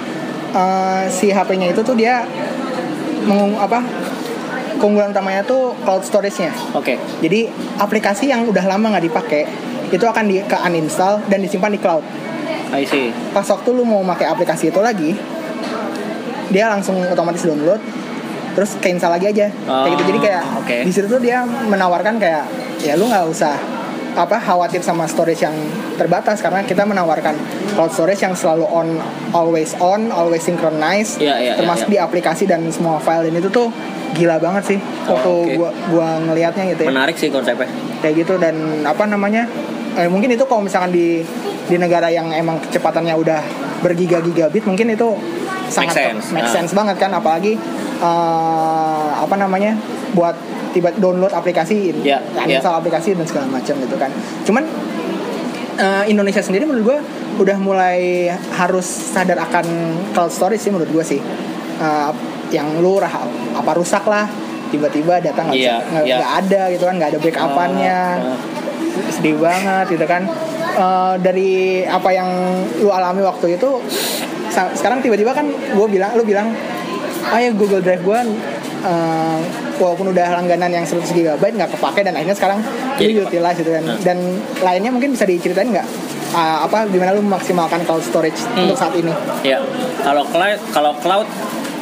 eh, 0.53 1.03
si 1.11 1.29
HP-nya 1.29 1.71
itu 1.71 1.81
tuh 1.83 1.95
dia 1.95 2.25
mengung 3.27 3.55
apa 3.55 3.85
keunggulan 4.81 5.13
utamanya 5.13 5.45
tuh 5.45 5.77
cloud 5.85 6.01
storage-nya. 6.01 6.57
Oke. 6.73 6.97
Jadi 7.21 7.53
aplikasi 7.77 8.33
yang 8.33 8.49
udah 8.49 8.65
lama 8.65 8.97
nggak 8.97 9.05
dipakai 9.05 9.45
itu 9.93 10.01
akan 10.01 10.25
di 10.25 10.41
ke 10.41 10.57
uninstall 10.57 11.21
dan 11.29 11.45
disimpan 11.45 11.69
di 11.69 11.77
cloud. 11.77 12.01
I 12.73 12.89
see. 12.89 13.13
Pas 13.37 13.45
waktu 13.45 13.69
lu 13.75 13.85
mau 13.85 14.01
pakai 14.07 14.31
aplikasi 14.31 14.73
itu 14.73 14.81
lagi, 14.81 15.13
dia 16.49 16.71
langsung 16.73 16.97
otomatis 17.03 17.45
download, 17.45 17.83
terus 18.57 18.79
keinstall 18.81 19.13
lagi 19.13 19.29
aja. 19.29 19.53
kayak 19.53 19.91
gitu. 19.99 20.03
Jadi 20.17 20.19
kayak 20.23 20.43
Oh, 20.49 20.61
oke. 20.65 20.77
di 20.87 20.93
situ 20.95 21.07
tuh 21.11 21.21
dia 21.21 21.45
menawarkan 21.45 22.17
kayak 22.17 22.45
ya 22.81 22.97
lu 22.97 23.05
nggak 23.05 23.27
usah 23.29 23.59
apa 24.13 24.37
khawatir 24.37 24.81
sama 24.81 25.05
storage 25.05 25.41
yang 25.41 25.55
terbatas 25.95 26.39
karena 26.39 26.63
kita 26.63 26.83
menawarkan 26.83 27.35
cloud 27.71 27.89
storage 27.89 28.19
yang 28.19 28.33
selalu 28.33 28.65
on 28.65 28.99
always 29.31 29.73
on 29.77 30.11
always 30.11 30.41
synchronize 30.41 31.15
Iya, 31.17 31.35
iya, 31.37 31.53
termasuk 31.55 31.87
iya, 31.87 31.93
di 31.93 31.99
aplikasi 32.01 32.45
dan 32.45 32.67
semua 32.69 32.99
file 32.99 33.27
dan 33.27 33.37
itu 33.37 33.49
tuh 33.49 33.71
gila 34.13 34.37
banget 34.37 34.63
sih 34.67 34.79
waktu 35.05 35.23
Oh, 35.25 35.45
oke. 35.45 35.55
gua 35.55 35.71
gua 35.89 36.09
ngelihatnya 36.21 36.65
gitu 36.69 36.83
ya 36.85 36.91
Menarik 36.91 37.15
sih 37.15 37.29
konsepnya. 37.29 37.71
kayak 37.99 38.15
gitu 38.19 38.35
dan 38.37 38.55
apa 38.83 39.05
namanya 39.05 39.47
eh, 39.95 40.07
mungkin 40.07 40.31
itu 40.31 40.43
kalau 40.45 40.61
misalkan 40.61 40.91
di 40.91 41.23
di 41.65 41.77
negara 41.77 42.09
yang 42.09 42.27
emang 42.31 42.59
kecepatannya 42.61 43.15
udah 43.15 43.41
bergiga-gigabit 43.81 44.63
mungkin 44.65 44.91
itu 44.91 45.15
sangat 45.67 45.95
sense. 45.95 46.31
make 46.31 46.43
Nah. 46.43 46.51
sense 46.53 46.73
banget 46.73 46.99
kan 46.99 47.11
apalagi 47.13 47.55
eh, 48.01 49.09
apa 49.15 49.35
namanya 49.37 49.79
buat 50.11 50.35
tiba 50.71 50.91
download 50.93 51.31
aplikasi 51.31 51.91
Ya, 52.01 52.19
install 52.53 52.75
aplikasi 52.79 53.13
dan 53.13 53.25
segala 53.25 53.47
macam 53.49 53.75
gitu 53.77 53.97
kan. 53.97 54.11
Cuman 54.43 54.65
eh, 55.77 56.05
Indonesia 56.07 56.41
sendiri 56.41 56.65
menurut 56.65 56.85
gue 56.87 56.99
udah 57.41 57.57
mulai 57.57 58.29
harus 58.53 58.85
sadar 58.85 59.39
akan 59.41 59.67
cloud 60.11 60.29
storage 60.29 60.61
sih 60.61 60.71
menurut 60.71 60.91
gue 60.91 61.05
sih. 61.07 61.21
Eh, 61.77 62.11
yang 62.51 62.79
lu 62.79 62.99
rah- 62.99 63.25
apa 63.53 63.71
rusak 63.73 64.03
lah 64.05 64.27
tiba-tiba 64.69 65.19
data 65.19 65.41
nggak 65.41 65.57
bisa- 65.57 65.71
Iya, 65.73 65.87
nggak 65.89 66.05
nggak 66.17 66.33
ada 66.41 66.63
gitu 66.69 66.85
kan 66.85 66.95
nggak 66.97 67.11
ada 67.11 67.19
backupannya. 67.21 68.01
Ah, 68.21 68.37
sedih 69.09 69.37
banget 69.37 69.87
gitu 69.89 70.05
kan. 70.05 70.23
Eh, 70.73 71.15
dari 71.19 71.51
apa 71.83 72.11
yang 72.11 72.29
lu 72.79 72.91
alami 72.91 73.23
waktu 73.23 73.55
itu 73.55 73.71
sekarang 74.73 74.99
tiba-tiba 74.99 75.31
kan 75.31 75.47
gue 75.47 75.87
bilang 75.89 76.11
lu 76.13 76.23
bilang 76.23 76.51
ah 77.25 77.39
ya 77.39 77.51
Google 77.53 77.81
Drive 77.81 78.01
gue 78.01 78.19
eh, 78.83 79.39
walaupun 79.81 80.13
udah 80.13 80.27
langganan 80.31 80.71
yang 80.71 80.85
100 80.85 81.09
GB 81.09 81.41
nggak 81.41 81.71
kepake 81.73 82.05
dan 82.05 82.13
akhirnya 82.13 82.37
sekarang 82.37 82.61
Jadi 82.95 83.11
lu 83.11 83.25
utilize 83.25 83.57
gitu 83.57 83.71
kan 83.71 83.83
Nah. 83.83 83.97
dan 83.99 84.19
lainnya 84.61 84.91
mungkin 84.91 85.11
bisa 85.13 85.25
diceritain 85.25 85.73
nggak 85.73 85.89
Ah, 86.31 86.63
apa 86.63 86.87
gimana 86.87 87.11
lu 87.11 87.27
memaksimalkan 87.27 87.83
cloud 87.83 88.05
storage 88.05 88.39
Hmm. 88.47 88.63
untuk 88.63 88.79
saat 88.79 88.95
ini 88.95 89.11
Ya, 89.43 89.59
kalau 90.01 90.23
cloud, 90.25 90.61
kalau 90.71 90.93
cloud, 90.95 91.27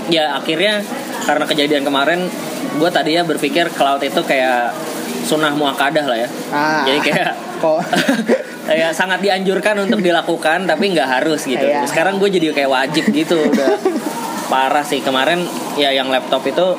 ya 0.08 0.32
akhirnya 0.32 0.80
karena 1.22 1.44
kejadian 1.44 1.84
kemarin, 1.84 2.32
gue 2.72 2.88
tadinya 2.88 3.20
berpikir 3.22 3.68
cloud 3.70 4.00
itu 4.00 4.16
kayak 4.22 4.72
sunnah 5.20 5.52
muakadah 5.52 6.00
lah 6.02 6.16
ya. 6.16 6.28
Ah. 6.48 6.80
Jadi 6.82 6.98
kayak 7.04 7.28
kok 7.60 7.84
kayak 8.68 8.90
sangat 8.90 9.20
dianjurkan 9.20 9.84
untuk 9.84 10.00
dilakukan, 10.00 10.64
tapi 10.64 10.96
nggak 10.96 11.08
harus 11.10 11.44
gitu. 11.44 11.68
Iya. 11.68 11.84
Sekarang 11.84 12.16
gue 12.16 12.30
jadi 12.30 12.48
kayak 12.54 12.70
wajib 12.70 13.04
gitu, 13.10 13.36
udah 13.44 13.76
parah 14.48 14.80
sih. 14.80 15.04
Kemarin 15.04 15.44
ya 15.76 15.92
yang 15.92 16.08
laptop 16.08 16.40
itu 16.42 16.72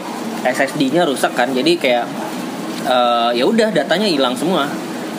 SSD-nya 0.43 1.03
rusak 1.03 1.33
kan, 1.33 1.49
jadi 1.49 1.71
kayak 1.75 2.05
eh, 2.85 3.29
ya 3.35 3.43
udah 3.43 3.69
datanya 3.69 4.07
hilang 4.07 4.33
semua. 4.33 4.65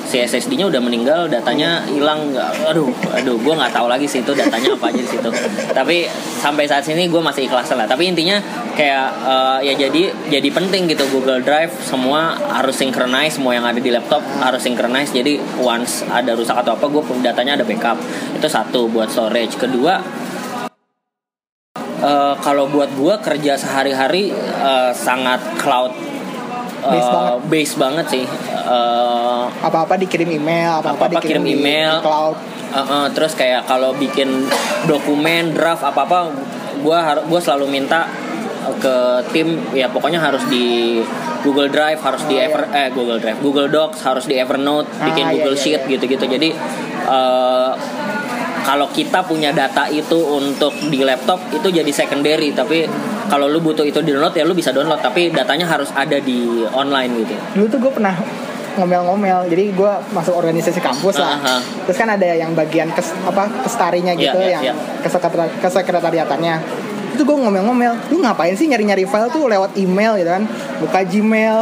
Si 0.01 0.19
SSD-nya 0.19 0.67
udah 0.67 0.83
meninggal, 0.83 1.31
datanya 1.31 1.87
hilang. 1.87 2.35
nggak- 2.35 2.67
Aduh, 2.67 2.91
aduh, 3.15 3.39
gue 3.39 3.55
nggak 3.55 3.71
tahu 3.71 3.87
lagi 3.87 4.11
sih 4.11 4.19
itu 4.19 4.35
datanya 4.35 4.75
apa 4.75 4.91
aja 4.91 4.99
di 4.99 5.07
situ. 5.07 5.31
Tapi 5.71 6.03
sampai 6.43 6.67
saat 6.67 6.83
ini 6.91 7.07
gue 7.07 7.23
masih 7.23 7.47
ikhlas 7.47 7.71
lah. 7.71 7.87
Tapi 7.87 8.11
intinya 8.11 8.43
kayak 8.75 9.07
eh, 9.23 9.59
ya 9.71 9.87
jadi 9.87 10.11
jadi 10.27 10.49
penting 10.51 10.91
gitu 10.91 11.07
Google 11.15 11.39
Drive 11.41 11.71
semua 11.87 12.35
harus 12.51 12.75
synchronize, 12.75 13.39
semua 13.39 13.55
yang 13.55 13.63
ada 13.63 13.79
di 13.79 13.95
laptop 13.95 14.19
harus 14.43 14.59
synchronize. 14.59 15.15
Jadi 15.15 15.39
once 15.63 16.03
ada 16.11 16.35
rusak 16.35 16.59
atau 16.59 16.75
apa, 16.75 16.91
gue 16.91 17.03
datanya 17.23 17.55
ada 17.55 17.63
backup. 17.63 18.01
Itu 18.35 18.51
satu 18.51 18.91
buat 18.91 19.15
storage. 19.15 19.63
Kedua, 19.63 20.03
eh, 22.01 22.35
kalau 22.39 22.65
buat 22.67 22.91
gue 22.91 23.15
kerja 23.21 23.55
sehari-hari 23.55 24.33
eh, 24.33 24.93
sangat 24.93 25.39
cloud 25.57 25.93
eh, 26.81 26.91
Base 26.91 27.09
banget. 27.09 27.37
base 27.47 27.75
banget 27.77 28.07
sih. 28.09 28.25
Eh, 28.61 29.43
apa-apa 29.61 29.95
dikirim 29.97 30.31
email 30.31 30.79
apa-apa, 30.79 31.07
Apa-apa 31.11 31.21
kirim 31.21 31.43
dikirim 31.43 31.45
di 31.45 31.55
email. 31.59 32.01
cloud 32.01 32.37
Uh, 32.71 32.79
uh, 32.79 33.07
terus 33.11 33.35
kayak 33.35 33.67
kalau 33.67 33.91
bikin 33.99 34.47
dokumen 34.87 35.51
draft 35.51 35.83
apa 35.83 36.07
apa 36.07 36.31
gue 36.79 36.95
harus 36.95 37.27
gue 37.27 37.41
selalu 37.43 37.67
minta 37.67 38.07
uh, 38.63 38.71
ke 38.79 38.95
tim 39.35 39.59
ya 39.75 39.91
pokoknya 39.91 40.23
harus 40.23 40.47
di 40.47 41.03
Google 41.43 41.67
Drive 41.67 41.99
harus 41.99 42.23
di 42.31 42.39
Oh, 42.39 42.47
Ever 42.47 42.71
eh 42.71 42.95
Google 42.95 43.19
Drive 43.19 43.43
Google 43.43 43.67
Docs 43.67 44.07
harus 44.07 44.23
di 44.23 44.39
Evernote 44.39 44.87
bikin 45.03 45.25
Ah, 45.27 45.35
iya, 45.35 45.43
Google 45.43 45.59
iya, 45.59 45.63
Sheet 45.67 45.83
iya. 45.83 45.91
gitu-gitu 45.99 46.25
jadi 46.31 46.49
uh, 47.11 47.75
kalau 48.71 48.87
kita 48.89 49.27
punya 49.27 49.51
data 49.51 49.91
itu 49.91 50.15
untuk 50.31 50.71
di 50.87 51.03
laptop 51.03 51.43
itu 51.51 51.75
jadi 51.75 51.91
secondary. 51.91 52.55
Tapi 52.55 52.87
kalau 53.27 53.51
lu 53.51 53.59
butuh 53.59 53.83
itu 53.83 53.99
di 53.99 54.15
download 54.15 54.31
ya 54.31 54.47
lu 54.47 54.55
bisa 54.55 54.71
download. 54.71 55.03
Tapi 55.03 55.35
datanya 55.35 55.67
harus 55.67 55.91
ada 55.91 56.23
di 56.23 56.63
online 56.71 57.27
gitu. 57.27 57.35
Dulu 57.59 57.67
tuh 57.67 57.79
gue 57.83 57.93
pernah 57.93 58.15
ngomel-ngomel. 58.79 59.51
Jadi 59.51 59.75
gue 59.75 59.93
masuk 60.15 60.39
organisasi 60.39 60.79
kampus 60.79 61.19
lah. 61.19 61.35
Aha. 61.35 61.57
terus 61.83 61.99
kan 61.99 62.15
ada 62.15 62.31
yang 62.31 62.55
bagian 62.55 62.95
kes, 62.95 63.11
apa 63.27 63.51
kestarinya 63.67 64.15
Iya, 64.15 64.23
gitu 64.23 64.39
iya, 64.39 64.51
yang 64.55 64.63
iya. 64.63 64.75
kesekretar- 65.03 65.51
kesekretariatannya. 65.59 66.55
Itu 67.19 67.27
gue 67.27 67.37
ngomel-ngomel 67.43 68.15
lu 68.15 68.23
ngapain 68.23 68.55
sih 68.55 68.71
nyari-nyari 68.71 69.03
file 69.03 69.35
tuh 69.35 69.51
lewat 69.51 69.75
email? 69.75 70.15
Gitu 70.15 70.31
kan. 70.31 70.47
Buka 70.79 71.03
Gmail 71.03 71.59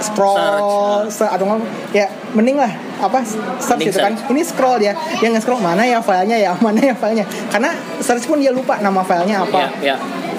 scroll 0.00 1.12
se- 1.12 1.28
atau 1.28 1.44
nggak 1.44 1.60
ya 1.92 2.08
mending 2.32 2.56
lah 2.56 2.72
apa 2.98 3.22
search 3.62 3.86
gitu 3.86 3.98
kan. 3.98 4.14
ini 4.30 4.42
scroll 4.42 4.82
dia 4.82 4.92
dia 5.22 5.28
nge-scroll 5.30 5.62
mana 5.62 5.86
ya 5.86 6.02
filenya 6.02 6.36
ya 6.38 6.50
mana 6.58 6.80
ya 6.82 6.94
filenya. 6.94 7.24
Karena 7.50 7.70
search 8.02 8.26
pun 8.26 8.42
dia 8.42 8.50
lupa 8.50 8.82
nama 8.82 9.00
filenya 9.06 9.46
apa. 9.46 9.70
Ya 9.80 9.94
ya 9.94 9.96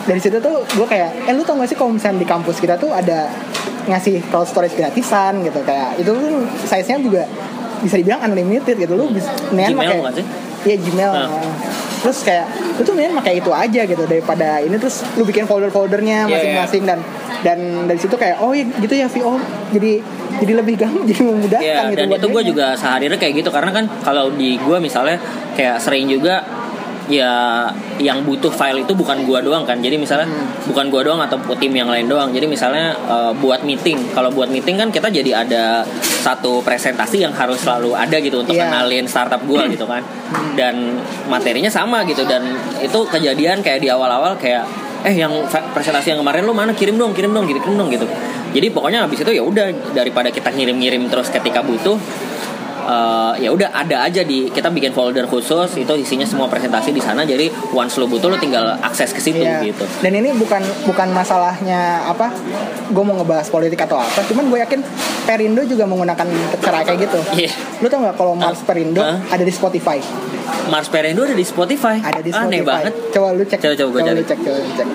dari 0.10 0.18
situ 0.18 0.42
tuh 0.42 0.66
gue 0.66 0.88
kayak 0.90 1.30
eh 1.30 1.34
lu 1.38 1.46
tau 1.46 1.54
gak 1.60 1.70
sih 1.70 1.78
kalau 1.78 1.94
misalnya 1.94 2.26
di 2.26 2.28
kampus 2.30 2.58
kita 2.58 2.82
tuh 2.82 2.90
ada 2.90 3.30
ngasih 3.86 4.26
cloud 4.34 4.50
storage 4.50 4.74
gratisan 4.74 5.46
gitu. 5.46 5.62
Kayak 5.62 6.02
itu 6.02 6.10
tuh 6.10 6.42
size 6.66 6.88
nya 6.90 6.98
juga 6.98 7.24
bisa 7.86 7.96
dibilang 8.02 8.26
unlimited 8.26 8.74
gitu. 8.74 8.94
Lu 8.98 9.06
bisa 9.14 9.30
Gmail 9.54 9.78
pakai-? 9.78 10.26
Iya 10.66 10.76
Gmail. 10.82 11.12
Ah. 11.14 11.30
nah. 11.30 11.78
terus 12.00 12.24
kayak 12.24 12.48
lu 12.80 12.82
tuh 12.88 12.96
mendingan 12.96 13.20
pakai 13.20 13.44
itu 13.44 13.52
aja 13.52 13.82
gitu 13.86 14.04
daripada 14.10 14.64
ini. 14.66 14.76
Terus 14.82 15.06
lu 15.14 15.24
bikin 15.28 15.46
folder-foldernya 15.46 16.26
Iya, 16.26 16.34
masing-masing 16.34 16.84
dan 16.90 17.00
dan 17.44 17.60
dari 17.88 18.00
situ 18.00 18.16
kayak 18.20 18.42
oh 18.44 18.52
iya 18.52 18.68
gitu 18.68 18.94
ya 18.96 19.08
Vi 19.08 19.22
oh 19.24 19.40
jadi 19.72 20.04
jadi 20.40 20.54
lebih 20.58 20.76
gampang 20.76 21.06
jadi 21.06 21.22
memudahkan 21.22 21.64
Iya, 21.64 21.80
gitu 21.92 21.98
dan 22.00 22.08
itu 22.12 22.28
gue 22.30 22.44
juga 22.48 22.66
sehari-hari 22.74 23.18
kayak 23.18 23.34
gitu 23.40 23.50
karena 23.50 23.72
kan 23.72 23.86
kalau 24.02 24.32
di 24.32 24.56
gue 24.56 24.78
misalnya 24.80 25.18
kayak 25.54 25.78
sering 25.78 26.08
juga 26.08 26.42
ya 27.10 27.66
yang 27.98 28.22
butuh 28.22 28.54
file 28.54 28.86
itu 28.86 28.94
bukan 28.94 29.26
gua 29.26 29.42
doang 29.42 29.66
kan. 29.66 29.82
Jadi 29.82 29.98
misalnya 29.98 30.30
Hmm. 30.30 30.46
bukan 30.70 30.94
gua 30.94 31.02
doang 31.02 31.18
atau 31.18 31.42
tim 31.58 31.74
yang 31.74 31.90
lain 31.90 32.06
doang. 32.06 32.30
Jadi 32.30 32.46
misalnya 32.46 32.94
eh, 32.94 33.34
buat 33.34 33.66
meeting 33.66 34.14
kalau 34.14 34.30
buat 34.30 34.46
meeting 34.46 34.78
kan 34.78 34.94
kita 34.94 35.10
jadi 35.10 35.42
ada 35.42 35.82
satu 36.22 36.62
presentasi 36.62 37.26
yang 37.26 37.34
harus 37.34 37.66
selalu 37.66 37.98
ada 37.98 38.14
gitu 38.22 38.46
untuk 38.46 38.54
Iya. 38.54 38.70
kenalin 38.70 39.10
startup 39.10 39.42
gua 39.42 39.66
gitu 39.66 39.90
kan. 39.90 40.06
Dan 40.54 41.02
materinya 41.26 41.74
sama 41.74 42.06
gitu 42.06 42.22
dan 42.30 42.46
itu 42.78 43.00
kejadian 43.10 43.66
kayak 43.66 43.82
di 43.82 43.90
awal-awal 43.90 44.38
kayak 44.38 44.70
eh 45.02 45.16
yang 45.18 45.34
presentasi 45.50 46.14
yang 46.14 46.22
kemarin 46.22 46.46
lu 46.46 46.54
mana? 46.54 46.78
Kirim 46.78 46.94
dong 46.94 47.18
kirim 47.18 47.34
dong 47.34 47.50
kirim 47.50 47.74
dong 47.74 47.90
gitu 47.90 48.06
jadi 48.50 48.68
pokoknya 48.70 49.00
habis 49.02 49.20
itu 49.20 49.32
ya 49.32 49.42
udah 49.42 49.66
daripada 49.92 50.30
kita 50.30 50.50
ngirim-ngirim 50.50 51.06
terus 51.06 51.28
ketika 51.28 51.62
butuh 51.62 51.98
eh, 52.82 53.34
ya 53.40 53.50
udah 53.50 53.70
ada 53.72 54.04
aja 54.04 54.22
di 54.22 54.48
kita 54.48 54.68
bikin 54.68 54.90
folder 54.90 55.26
khusus 55.26 55.70
itu 55.76 55.94
isinya 55.96 56.24
semua 56.24 56.46
presentasi 56.46 56.90
di 56.90 57.00
sana 57.00 57.22
jadi 57.24 57.46
once 57.72 57.96
lo 57.96 58.06
butuh 58.06 58.28
lo 58.28 58.38
tinggal 58.38 58.66
akses 58.80 59.10
ke 59.10 59.20
situ 59.20 59.40
Iya. 59.40 59.62
gitu 59.64 59.86
Dan 60.00 60.14
ini 60.16 60.34
bukan 60.34 60.60
bukan 60.84 61.08
masalahnya 61.12 61.80
apa? 62.06 62.34
Gue 62.90 63.04
mau 63.04 63.14
ngebahas 63.16 63.46
politik 63.48 63.78
atau 63.80 63.96
apa? 63.96 64.22
Cuman 64.24 64.50
gue 64.50 64.60
yakin 64.60 64.82
Perindo 65.22 65.62
juga 65.64 65.86
menggunakan 65.86 66.26
cara 66.58 66.82
kayak 66.82 67.06
gitu. 67.06 67.20
Iya. 67.38 67.54
Lu 67.78 67.88
tau 67.88 68.02
nggak 68.02 68.16
kalau 68.16 68.34
Mars 68.34 68.58
Ah. 68.58 68.66
Perindo 68.66 68.98
Ah. 69.00 69.22
ada 69.24 69.44
di 69.44 69.54
Spotify? 69.54 70.02
Mars 70.66 70.90
Perindo 70.90 71.22
ada 71.22 71.36
di 71.36 71.46
Spotify 71.46 72.02
Ada 72.02 72.18
di 72.20 72.32
Spotify. 72.32 72.50
aneh 72.50 72.62
banget 72.64 72.94
Coba 73.14 73.28
lu 73.32 73.46
cek. 73.46 73.60
Coba, 73.60 73.74
coba 73.76 73.90
gua 73.92 74.02
cari. 74.04 74.18
lu 74.18 74.24
cek, 74.24 74.40
coba 74.40 74.58
lu 74.58 74.72
cek. 74.74 74.88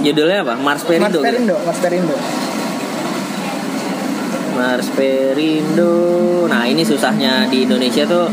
judulnya 0.00 0.38
apa 0.40 0.54
Mars 0.54 0.62
Mars 0.62 0.82
Perindo 0.84 1.08
gitu? 1.10 1.20
Perindo, 1.20 1.54
Mars 1.60 1.78
Perindo. 1.78 2.14
Mars 4.60 4.92
Perindo 4.92 5.96
nah 6.46 6.62
ini 6.62 6.82
susahnya 6.82 7.48
di 7.48 7.64
Indonesia 7.64 8.04
tuh 8.04 8.28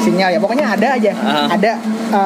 Sinyal 0.00 0.32
ya, 0.32 0.40
pokoknya 0.40 0.64
ada 0.64 0.96
aja. 0.96 1.12
Ah. 1.14 1.44
Ada. 1.52 1.76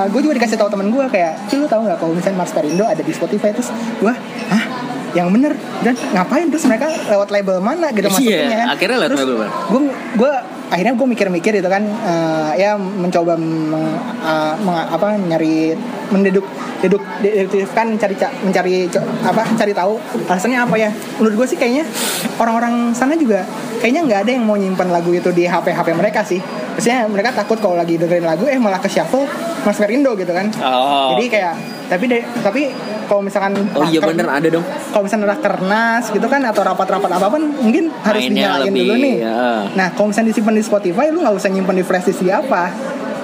gue 0.06 0.20
juga 0.22 0.38
dikasih 0.38 0.54
tahu 0.54 0.70
temen 0.70 0.94
gue 0.94 1.10
kayak, 1.10 1.50
"Ci, 1.50 1.58
lu 1.58 1.66
tahu 1.66 1.82
nggak 1.82 1.98
kalau 1.98 2.14
misalnya 2.14 2.38
Mars 2.38 2.54
Perindo 2.54 2.86
ada 2.86 3.02
di 3.02 3.10
Spotify 3.10 3.50
terus 3.50 3.66
gue, 3.98 4.14
hah? 4.46 4.62
Yang 5.10 5.28
bener 5.28 5.52
dan 5.82 5.94
ngapain 6.12 6.46
terus 6.46 6.62
mereka 6.66 6.86
lewat 7.04 7.30
label 7.30 7.58
mana 7.58 7.90
gitu 7.90 8.06
Iya, 8.06 8.14
masuknya 8.14 8.46
kan? 8.56 8.66
akhirnya 8.68 8.96
lewat 8.96 9.10
Terus 9.10 9.20
label 9.20 9.36
mana? 9.36 9.52
gue 9.64 9.80
gue 10.14 10.32
akhirnya 10.70 10.94
gue 10.94 11.06
mikir-mikir 11.08 11.52
itu 11.56 11.68
kan 11.68 11.82
eh, 11.82 12.50
ya 12.56 12.70
mencoba 12.74 13.34
meng- 13.34 13.98
eh, 14.22 14.54
meng- 14.56 14.88
apa 14.88 15.06
nyari 15.16 15.74
mendeduk 16.10 16.46
deduk 16.84 17.00
deduktif 17.18 17.72
kan 17.72 17.88
mencari 17.88 18.12
ca- 18.12 18.36
mencari 18.38 18.84
apa 19.22 19.42
cari 19.54 19.72
tahu 19.72 19.96
alasannya 20.22 20.60
apa 20.60 20.76
ya 20.76 20.90
menurut 21.16 21.34
gue 21.34 21.46
sih 21.48 21.56
kayaknya 21.56 21.88
orang-orang 22.36 22.92
sana 22.92 23.14
juga 23.14 23.40
kayaknya 23.78 24.04
nggak 24.04 24.20
ada 24.20 24.30
yang 24.30 24.44
mau 24.44 24.54
nyimpan 24.54 24.88
lagu 24.90 25.08
itu 25.10 25.30
di 25.30 25.44
HP 25.44 25.70
HP 25.70 25.88
mereka 25.92 26.20
sih 26.20 26.44
maksudnya 26.70 27.06
mereka 27.06 27.32
takut 27.32 27.56
kalau 27.56 27.72
lagi 27.74 27.96
dengerin 27.96 28.22
lagu 28.22 28.44
eh 28.44 28.56
malah 28.56 28.76
ke 28.76 28.86
shuffle 28.86 29.24
Mas 29.62 29.76
Verindo 29.76 30.12
gitu 30.12 30.28
kan 30.28 30.52
Oh. 30.56 31.14
jadi 31.14 31.24
kayak 31.26 31.54
tapi 31.84 32.04
de, 32.06 32.18
tapi 32.38 32.62
kalau 33.04 33.20
misalkan 33.20 33.52
Oh 33.70 33.84
iya 33.84 34.00
bener 34.00 34.24
ada 34.26 34.48
dong. 34.50 34.64
kalau 34.88 35.04
misalnya 35.04 35.28
rakernas 35.30 36.08
gitu 36.08 36.24
kan 36.24 36.40
atau 36.42 36.60
rapat-rapat 36.62 37.10
apa 37.10 37.26
pun 37.28 37.42
mungkin 37.54 37.92
harus 37.98 38.20
Mainnya 38.22 38.56
dinyalain 38.56 38.64
lebih, 38.66 38.80
dulu 38.82 38.94
nih 38.98 39.16
ya. 39.18 39.40
nah 39.72 39.88
kalau 39.90 40.08
misalnya 40.08 40.32
disimpan 40.32 40.54
di 40.54 40.62
Spotify 40.62 41.08
lu 41.08 41.20
nggak 41.20 41.32
usah 41.34 41.48
nyimpan 41.48 41.74
di 41.74 41.84
flash 41.84 42.06
disk 42.06 42.24
apa 42.26 42.72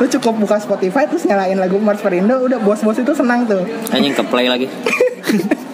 lu 0.00 0.08
cukup 0.08 0.34
buka 0.38 0.56
Spotify 0.56 1.04
terus 1.04 1.22
nyalain 1.22 1.54
lagu 1.54 1.76
Mars 1.76 2.00
Perindo 2.00 2.40
udah 2.40 2.56
bos-bos 2.58 2.96
itu 2.96 3.12
senang 3.12 3.44
tuh 3.44 3.60
Anjing 3.90 4.12
ke 4.12 4.24
play 4.24 4.48
lagi. 4.48 4.66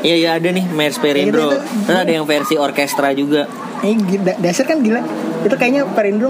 Iya 0.00 0.16
iya 0.16 0.30
ada 0.32 0.48
nih 0.48 0.64
Mers 0.66 0.96
Perindro. 0.96 1.52
Gitu, 1.52 1.60
itu. 1.60 1.84
Terus 1.84 1.98
ada 1.98 2.08
yang 2.10 2.24
versi 2.24 2.56
orkestra 2.56 3.12
juga. 3.12 3.44
ini 3.80 4.00
gila- 4.02 4.36
dasar 4.38 4.64
kan 4.64 4.80
gila 4.80 5.00
itu 5.40 5.54
kayaknya 5.54 5.82
Perindo 5.88 6.28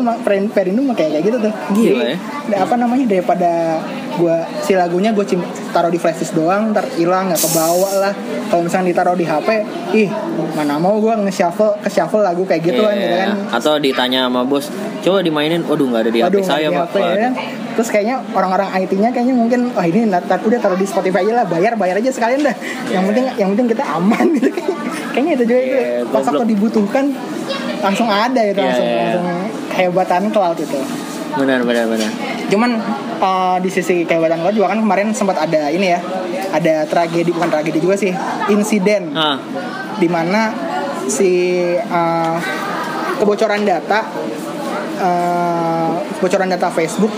Perindo 0.49 0.81
mah 0.81 0.95
kayak 0.95 1.11
kayak 1.13 1.25
gitu 1.25 1.37
tuh 1.41 1.53
Gila 1.73 2.05
ya. 2.05 2.17
da- 2.47 2.61
apa 2.63 2.75
namanya 2.75 3.05
daripada 3.07 3.83
gua 4.13 4.37
si 4.61 4.75
lagunya 4.75 5.11
gue 5.11 5.23
taruh 5.71 5.89
di 5.89 5.97
flash 5.97 6.19
disk 6.19 6.35
doang 6.35 6.71
ntar 6.71 6.85
hilang 6.93 7.27
nggak 7.27 7.41
kebawa 7.41 7.91
lah 8.01 8.13
kalau 8.47 8.63
misalnya 8.63 8.91
ditaruh 8.91 9.15
di 9.15 9.23
HP 9.23 9.49
ih 9.95 10.09
mana 10.53 10.77
mau 10.77 10.99
gua 10.99 11.15
nge-shuffle 11.17 11.79
ke 11.79 11.89
shuffle 11.89 12.21
lagu 12.21 12.43
kayak 12.43 12.63
gitu 12.65 12.83
kan 12.83 12.93
gitu 12.93 13.07
Iya. 13.09 13.25
kan 13.25 13.31
Atau 13.53 13.79
ditanya 13.79 14.27
sama 14.27 14.43
bos, 14.43 14.67
coba 15.01 15.21
dimainin. 15.21 15.63
Waduh 15.63 15.87
nggak 15.87 16.03
ada 16.03 16.11
di 16.11 16.21
HP 16.21 16.27
Waduh, 16.29 16.43
saya 16.43 16.67
nggak 16.69 16.87
di 16.87 16.93
pak. 16.93 16.93
HP, 16.93 16.97
ya 17.01 17.17
kan? 17.21 17.33
Terus 17.71 17.89
kayaknya 17.89 18.17
orang-orang 18.31 18.69
IT-nya 18.77 19.09
kayaknya 19.09 19.35
mungkin 19.35 19.61
oh 19.71 19.85
ini 19.85 20.01
ntar 20.07 20.23
udah 20.39 20.59
taruh 20.59 20.77
di 20.77 20.85
Spotify 20.85 21.23
aja 21.23 21.33
lah, 21.37 21.47
bayar 21.47 21.73
bayar 21.75 21.97
aja 21.97 22.11
sekalian 22.11 22.43
dah. 22.43 22.55
Yang 22.89 23.03
penting 23.09 23.25
yang 23.37 23.49
penting 23.51 23.67
kita 23.69 23.85
aman 23.89 24.27
gitu 24.37 24.49
kayaknya. 24.51 24.77
Kayaknya 25.11 25.33
itu 25.33 25.45
juga 25.45 25.61
itu 25.61 25.71
Iya, 25.73 25.89
pas 26.07 26.23
waktu 26.25 26.45
dibutuhkan 26.47 27.05
langsung 27.81 28.07
ada 28.07 28.41
itu 28.41 28.55
Iya, 28.55 28.67
langsung 28.67 28.87
iya. 28.87 28.99
langsung 29.03 29.25
kehebatan 29.69 30.23
cloud 30.29 30.57
itu. 30.57 30.81
Benar 31.33 31.63
benar 31.63 31.87
benar. 31.87 32.11
Cuman 32.47 32.71
uh, 33.19 33.57
di 33.57 33.69
sisi 33.69 34.03
kehebatan 34.03 34.41
cloud 34.41 34.55
juga 34.55 34.69
kan 34.69 34.79
kemarin 34.79 35.11
sempat 35.11 35.39
ada 35.39 35.69
ini 35.69 35.89
ya, 35.89 36.01
ada 36.51 36.85
tragedi 36.85 37.31
bukan 37.31 37.49
tragedi 37.49 37.79
juga 37.79 37.95
sih, 37.95 38.11
insiden 38.49 39.13
Ah, 39.13 39.39
di 39.97 40.07
mana 40.07 40.51
si 41.07 41.31
uh, 41.87 42.37
kebocoran 43.17 43.63
data 43.63 44.05
uh, 44.99 45.91
kebocoran 46.17 46.49
data 46.49 46.69
Facebook 46.69 47.13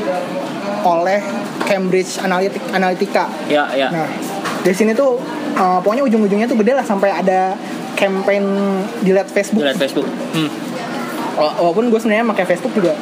oleh 0.83 1.19
Cambridge 1.63 2.19
Analytic- 2.19 2.69
Analytica. 2.71 3.25
ya 3.47 3.71
ya. 3.73 3.89
Nah, 3.89 4.09
di 4.61 4.73
sini 4.73 4.93
tuh 4.93 5.19
uh, 5.55 5.79
pokoknya 5.79 6.05
ujung-ujungnya 6.05 6.45
tuh 6.45 6.59
gede 6.59 6.75
lah 6.75 6.83
sampai 6.83 7.09
ada 7.09 7.55
campaign 7.95 8.45
delete 9.01 9.31
Facebook. 9.31 9.63
Lihat 9.63 9.79
Facebook. 9.79 10.07
Hmm. 10.33 10.51
Wala- 11.35 11.57
Walaupun 11.61 11.89
gue 11.89 11.99
sebenarnya 11.99 12.27
pakai 12.27 12.45
Facebook 12.47 12.73
juga 12.73 12.93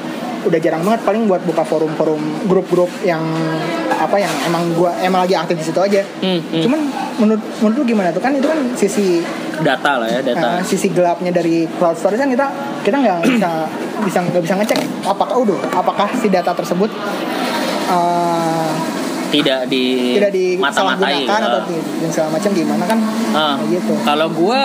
udah 0.41 0.57
jarang 0.57 0.81
banget 0.81 1.05
paling 1.05 1.29
buat 1.29 1.45
buka 1.45 1.61
forum-forum 1.61 2.49
grup-grup 2.49 2.89
yang 3.05 3.21
apa 3.93 4.17
yang 4.17 4.33
emang 4.49 4.73
gua 4.73 4.89
emang 4.99 5.21
lagi 5.21 5.37
aktif 5.37 5.61
di 5.61 5.69
situ 5.69 5.77
aja. 5.77 6.01
Hmm, 6.25 6.41
hmm. 6.41 6.63
Cuman 6.65 6.81
menurut 7.21 7.43
menurut 7.61 7.77
lu 7.77 7.85
gimana 7.87 8.09
tuh 8.09 8.25
kan 8.25 8.33
itu 8.33 8.49
kan 8.49 8.57
sisi 8.73 9.21
Data 9.61 10.01
lah 10.01 10.09
ya 10.09 10.25
data. 10.25 10.41
Nah, 10.41 10.65
sisi 10.65 10.89
gelapnya 10.89 11.29
dari 11.29 11.69
cloud 11.77 11.93
storage 11.93 12.17
kan 12.17 12.33
kita 12.33 12.49
kita 12.81 12.97
nggak 12.97 13.19
bisa 13.37 13.69
bisa 14.01 14.19
nggak 14.25 14.41
bisa 14.41 14.55
ngecek 14.57 14.81
apakah 15.05 15.37
udah 15.37 15.61
apakah 15.77 16.09
si 16.17 16.33
data 16.33 16.57
tersebut 16.57 16.89
uh, 17.93 18.73
tidak 19.31 19.61
di 19.67 20.15
tidak 20.15 20.31
mata-matai. 20.59 21.23
disalahgunakan 21.23 21.41
atau 21.41 21.61
di- 21.65 21.85
dan 21.97 22.11
segala 22.11 22.29
macam 22.31 22.51
gimana 22.53 22.85
kan 22.85 22.99
Ah, 23.31 23.55
Kayak 23.57 23.71
gitu 23.73 23.93
Kalau 24.03 24.27
gua 24.31 24.61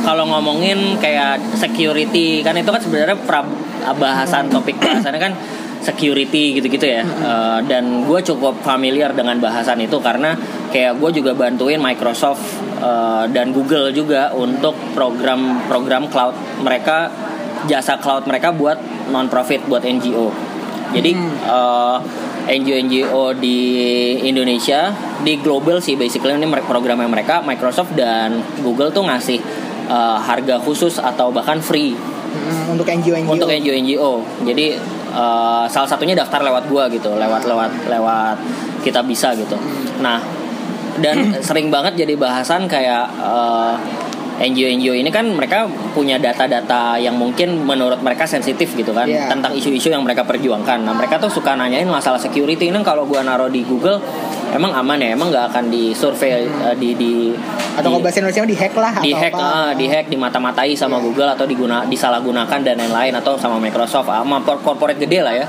kalau 0.00 0.24
ngomongin 0.28 0.78
kayak 0.98 1.40
security 1.54 2.38
kan 2.40 2.52
itu 2.52 2.68
kan 2.68 2.76
sebenarnya 2.78 3.16
pra- 3.18 3.48
bahasan 3.94 4.46
topik 4.46 4.76
bahasannya 4.76 5.16
kan 5.18 5.32
security 5.80 6.54
gitu-gitu 6.54 6.86
ya. 6.90 7.04
Eh, 7.04 7.58
dan 7.66 7.84
gue 8.02 8.20
cukup 8.22 8.56
familiar 8.58 9.12
dengan 9.12 9.36
bahasan 9.38 9.76
itu 9.78 9.96
karena 9.98 10.32
kayak 10.68 10.96
gue 10.96 11.10
juga 11.14 11.32
bantuin 11.32 11.76
Microsoft 11.78 12.40
eh, 12.78 13.24
dan 13.30 13.52
Google 13.52 13.92
juga 13.92 14.32
untuk 14.34 14.72
program-program 14.92 16.08
cloud 16.08 16.32
mereka 16.60 17.08
jasa 17.64 17.96
cloud 17.96 18.24
mereka 18.24 18.48
buat 18.50 18.76
non 19.08 19.24
profit 19.26 19.64
buat 19.64 19.80
NGO. 19.80 20.28
Jadi 20.90 21.12
eh, 21.44 21.96
NGO-NGO 22.44 23.36
di 23.40 23.58
Indonesia 24.24 24.92
di 25.24 25.40
global 25.40 25.80
sih 25.80 25.96
basically 25.96 26.36
ini 26.36 26.48
programnya 26.64 27.08
mereka 27.08 27.40
Microsoft 27.40 27.96
dan 27.96 28.40
Google 28.60 28.92
tuh 28.92 29.04
ngasih 29.04 29.38
eh, 29.88 30.18
harga 30.20 30.60
khusus 30.60 31.00
atau 31.00 31.32
bahkan 31.32 31.58
free 31.60 32.14
Hmm, 32.34 32.74
untuk 32.74 32.86
NGO 32.90 33.14
NGO 33.14 33.30
untuk 33.30 33.48
NGO-NGO. 33.48 34.12
Jadi 34.42 34.66
eh, 35.14 35.64
salah 35.70 35.88
satunya 35.88 36.18
daftar 36.18 36.42
lewat 36.42 36.66
gua 36.66 36.90
gitu, 36.90 37.14
lewat 37.14 37.46
lewat 37.46 37.70
lewat 37.86 38.36
kita 38.82 39.00
bisa 39.06 39.30
gitu. 39.38 39.54
Nah, 40.02 40.18
dan 40.98 41.30
sering 41.46 41.70
banget 41.70 41.94
jadi 41.94 42.18
bahasan 42.18 42.66
kayak 42.66 43.06
eh, 43.22 43.74
NGO-NGO 44.44 44.92
ini 44.94 45.08
kan 45.08 45.24
mereka 45.26 45.64
punya 45.90 46.14
data-data 46.16 46.94
yang 46.96 47.14
mungkin 47.14 47.58
menurut 47.58 47.98
mereka 47.98 48.24
sensitif 48.24 48.70
gitu 48.70 48.90
kan 48.90 49.04
Iya. 49.04 49.26
tentang 49.26 49.52
isu-isu 49.52 49.88
yang 49.88 50.00
mereka 50.00 50.22
perjuangkan. 50.22 50.80
Nah, 50.80 50.92
mereka 50.92 51.16
tuh 51.16 51.28
suka 51.28 51.52
nanyain 51.52 51.86
masalah 51.86 52.16
security 52.16 52.68
ini 52.68 52.78
kalau 52.80 53.02
gua 53.02 53.20
naruh 53.20 53.48
di 53.48 53.62
Google 53.62 53.98
emang 54.50 54.70
aman 54.72 54.96
ya? 54.96 55.08
Emang 55.10 55.28
nggak 55.28 55.50
akan 55.50 55.64
disurvey 55.66 56.30
eh, 56.44 56.74
di 56.74 56.92
di 56.92 57.12
atau 57.72 57.88
di- 57.88 57.90
kalau 57.90 57.98
bahasa 57.98 58.18
Indonesia 58.20 58.44
di 58.44 58.54
hack 58.54 58.74
lah 58.74 58.92
di 58.98 59.10
atau 59.10 59.20
hack 59.20 59.34
apa. 59.34 59.42
ah, 59.42 59.70
di 59.72 59.86
hack 59.86 60.06
dimata-matai 60.06 60.70
sama 60.74 60.96
Iya. 60.96 61.04
Google 61.04 61.30
atau 61.30 61.44
diguna 61.44 61.82
disalahgunakan 61.84 62.60
dan 62.62 62.76
lain-lain 62.76 63.14
atau 63.14 63.34
sama 63.34 63.56
Microsoft 63.56 64.06
sama 64.06 64.38
kor- 64.40 64.60
corporate 64.60 65.00
gede 65.00 65.20
lah 65.20 65.34
ya 65.34 65.48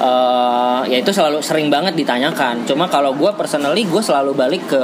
Eh, 0.00 0.80
ya 0.88 0.96
itu 0.96 1.12
selalu 1.12 1.44
sering 1.44 1.68
banget 1.68 1.92
ditanyakan 1.92 2.64
cuma 2.64 2.88
kalau 2.88 3.12
gue 3.12 3.28
personally 3.36 3.84
gue 3.84 4.00
selalu 4.00 4.32
balik 4.32 4.64
ke 4.66 4.80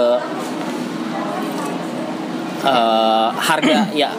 eh, 2.67 3.29
harga 3.33 3.79
ya 3.95 4.11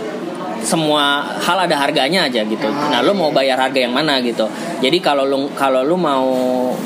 semua 0.67 1.23
hal 1.39 1.63
ada 1.63 1.79
harganya 1.79 2.27
aja 2.27 2.43
gitu. 2.43 2.67
Nah, 2.67 2.99
lu 2.99 3.15
mau 3.15 3.31
bayar 3.31 3.55
harga 3.55 3.79
yang 3.79 3.93
mana 3.95 4.19
gitu. 4.19 4.49
Jadi 4.83 4.99
kalau 4.99 5.23
lu 5.23 5.47
kalau 5.55 5.85
lu 5.85 5.95
mau 5.95 6.27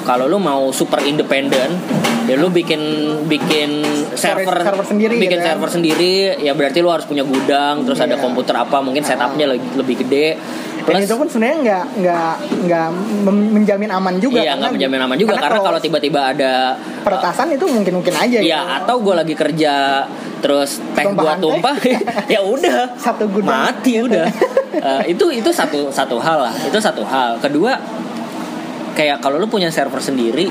kalau 0.06 0.30
lu 0.30 0.38
mau 0.38 0.70
super 0.70 1.02
independen, 1.02 1.82
ya 2.30 2.36
lu 2.38 2.54
bikin 2.54 2.82
bikin 3.26 3.82
server 4.14 4.62
server 4.62 4.86
sendiri 4.86 5.18
bikin 5.18 5.40
gitu 5.40 5.42
kan. 5.42 5.48
server 5.58 5.70
sendiri, 5.72 6.14
ya 6.38 6.54
berarti 6.54 6.80
lu 6.84 6.94
harus 6.94 7.10
punya 7.10 7.26
gudang, 7.26 7.82
terus 7.88 7.98
ada 7.98 8.16
Iya. 8.20 8.22
komputer 8.22 8.54
apa, 8.54 8.78
mungkin 8.86 9.02
setupnya 9.02 9.50
lebih, 9.50 9.82
lebih 9.82 9.96
gede. 10.82 10.88
Dan 10.88 10.96
Plus 10.96 11.06
itu 11.06 11.16
pun 11.16 11.28
sebenarnya 11.28 11.58
nggak 11.62 11.84
nggak 11.98 12.32
nggak 12.66 12.88
menjamin 13.52 13.90
aman 13.90 14.16
juga. 14.18 14.36
iya 14.36 14.44
karena- 14.44 14.60
nggak 14.60 14.74
menjamin 14.74 15.00
aman 15.02 15.18
juga 15.18 15.34
karena 15.38 15.60
kalau 15.62 15.80
tiba-tiba 15.80 16.20
ada 16.28 16.54
peretasan 17.02 17.48
itu 17.52 17.66
mungkin 17.66 17.94
mungkin 17.96 18.14
aja. 18.14 18.38
ya 18.38 18.60
gitu. 18.60 18.78
atau 18.82 18.96
gue 19.00 19.16
lagi 19.16 19.36
kerja 19.36 19.74
terus 20.40 20.82
teh 20.92 21.06
gua 21.08 21.34
teh. 21.34 21.42
tumpah 21.44 21.76
ya 22.34 22.42
udah 22.42 22.98
Satu 22.98 23.26
gudang. 23.28 23.54
mati 23.70 24.02
udah 24.02 24.28
Eh, 24.72 25.12
itu 25.12 25.28
itu 25.30 25.52
satu 25.52 25.92
satu 25.92 26.16
hal 26.18 26.42
lah 26.42 26.56
itu 26.58 26.80
satu 26.80 27.04
hal 27.04 27.36
kedua 27.38 27.76
kayak 28.92 29.20
kalau 29.20 29.36
lu 29.36 29.46
punya 29.46 29.68
server 29.68 30.00
sendiri 30.00 30.48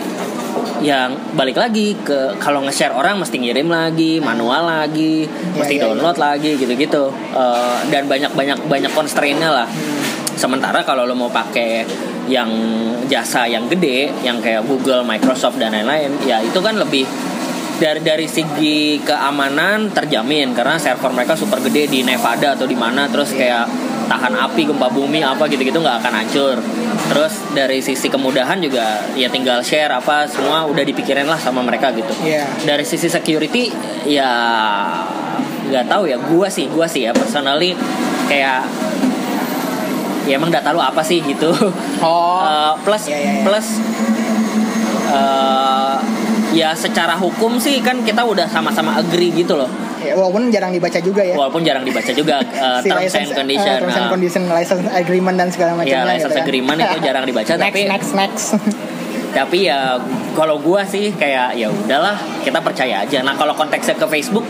yang 0.80 1.12
balik 1.32 1.56
lagi 1.56 1.92
ke 1.98 2.36
kalau 2.36 2.60
nge-share 2.62 2.92
orang 2.92 3.16
mesti 3.16 3.36
ngirim 3.36 3.68
lagi 3.68 4.16
manual 4.18 4.64
lagi 4.66 5.24
mesti 5.54 5.74
iya, 5.74 5.82
download 5.82 6.16
lagi 6.16 6.56
gitu-gitu 6.56 7.08
Eh, 7.30 7.76
dan 7.88 8.04
banyak 8.04 8.28
banyak 8.30 8.58
banyak 8.66 8.92
constraint-nya 8.92 9.50
lah 9.54 9.68
sementara 10.40 10.80
kalau 10.88 11.04
lo 11.04 11.12
mau 11.12 11.28
pakai 11.28 11.84
yang 12.32 12.48
jasa 13.12 13.44
yang 13.44 13.68
gede 13.68 14.08
yang 14.24 14.40
kayak 14.40 14.64
Google 14.64 15.04
Microsoft 15.04 15.60
dan 15.60 15.76
lain-lain 15.76 16.16
ya 16.24 16.40
itu 16.40 16.56
kan 16.64 16.80
lebih 16.80 17.04
dari 17.80 18.00
dari 18.04 18.28
segi 18.28 19.00
keamanan 19.00 19.88
terjamin. 19.90 20.52
Karena 20.52 20.76
server 20.76 21.10
mereka 21.16 21.32
super 21.34 21.58
gede 21.64 21.88
di 21.88 22.04
Nevada 22.04 22.52
atau 22.52 22.68
di 22.68 22.76
mana 22.76 23.08
terus 23.08 23.32
kayak 23.32 23.66
tahan 24.06 24.36
api 24.36 24.68
gempa 24.68 24.92
bumi 24.92 25.24
apa 25.24 25.48
gitu-gitu 25.48 25.80
nggak 25.80 26.04
akan 26.04 26.12
hancur. 26.20 26.56
Terus 27.08 27.34
dari 27.56 27.80
sisi 27.80 28.12
kemudahan 28.12 28.60
juga 28.60 29.08
ya 29.16 29.32
tinggal 29.32 29.64
share 29.64 29.90
apa 29.96 30.28
semua 30.28 30.68
udah 30.68 30.84
dipikirin 30.84 31.24
lah 31.24 31.40
sama 31.40 31.64
mereka 31.64 31.90
gitu. 31.96 32.12
Iya. 32.20 32.44
dari 32.68 32.84
sisi 32.84 33.08
security 33.08 33.72
ya 34.04 34.30
nggak 35.72 35.88
tahu 35.88 36.04
ya. 36.04 36.20
Gua 36.20 36.52
sih 36.52 36.68
gua 36.68 36.84
sih 36.84 37.08
ya 37.08 37.16
personally 37.16 37.72
kayak 38.28 38.68
ya 40.22 40.34
emang 40.34 40.48
data 40.48 40.70
lu 40.70 40.78
apa 40.78 41.00
sih 41.00 41.20
gitu 41.20 41.48
Oh. 42.02 42.40
Eh, 42.40 42.72
plus 42.82 43.02
Iya, 43.06 43.16
iya, 43.16 43.30
iya. 43.32 43.42
plus 43.42 43.66
eh, 45.08 45.94
ya 46.52 46.70
secara 46.74 47.14
hukum 47.14 47.56
sih 47.56 47.78
kan 47.78 48.00
kita 48.00 48.20
udah 48.22 48.46
sama-sama 48.46 48.96
agree 48.96 49.30
gitu 49.32 49.54
loh 49.56 49.70
Ya, 50.00 50.16
walaupun 50.16 50.48
jarang 50.48 50.72
dibaca 50.72 50.96
juga 50.98 51.20
ya. 51.20 51.36
walaupun 51.36 51.60
jarang 51.60 51.84
dibaca 51.84 52.08
juga 52.10 52.40
eh, 52.56 52.80
Si 52.80 52.88
terms 52.88 53.04
license- 53.04 53.20
and 53.22 53.36
condition 53.36 53.68
eh, 53.68 53.78
terms 53.78 53.92
and 53.92 54.00
nah, 54.00 54.08
condition, 54.10 54.42
license 54.48 54.82
agreement 54.90 55.36
dan 55.36 55.48
segala 55.50 55.70
macamnya. 55.74 55.92
ya 55.94 56.08
license 56.08 56.24
gitu 56.26 56.34
kan. 56.34 56.42
agreement 56.42 56.78
itu 56.80 56.96
jarang 57.02 57.24
dibaca 57.26 57.52
next, 57.52 57.60
tapi 57.62 57.80
next, 57.86 58.10
next. 58.16 58.46
tapi 59.30 59.58
ya 59.62 60.00
kalau 60.32 60.56
gua 60.58 60.82
sih 60.82 61.12
kayak 61.12 61.52
ya 61.54 61.68
udahlah 61.68 62.16
kita 62.40 62.58
percaya 62.58 63.04
aja 63.04 63.20
nah 63.20 63.36
kalau 63.36 63.52
konteksnya 63.52 63.92
ke 63.94 64.06
Facebook 64.08 64.42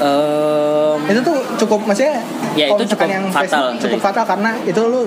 em, 0.00 0.98
itu 1.06 1.20
tuh 1.20 1.36
cukup 1.58 1.84
maksudnya 1.84 2.18
Ya, 2.54 2.66
itu 2.68 2.82
cukup 2.86 3.08
yang 3.08 3.24
fatal, 3.28 3.44
Facebook 3.70 3.80
cukup 3.82 4.00
fatal 4.02 4.24
karena 4.26 4.50
itu 4.62 4.82
lu 4.82 5.00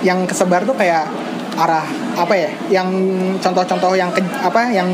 yang 0.00 0.24
kesebar 0.24 0.62
tuh 0.62 0.74
kayak 0.74 1.06
arah 1.52 1.84
apa 2.14 2.32
ya 2.32 2.48
yang 2.70 2.88
contoh-contoh 3.36 3.92
yang 3.92 4.08
ke- 4.08 4.24
apa 4.38 4.68
yang 4.68 4.88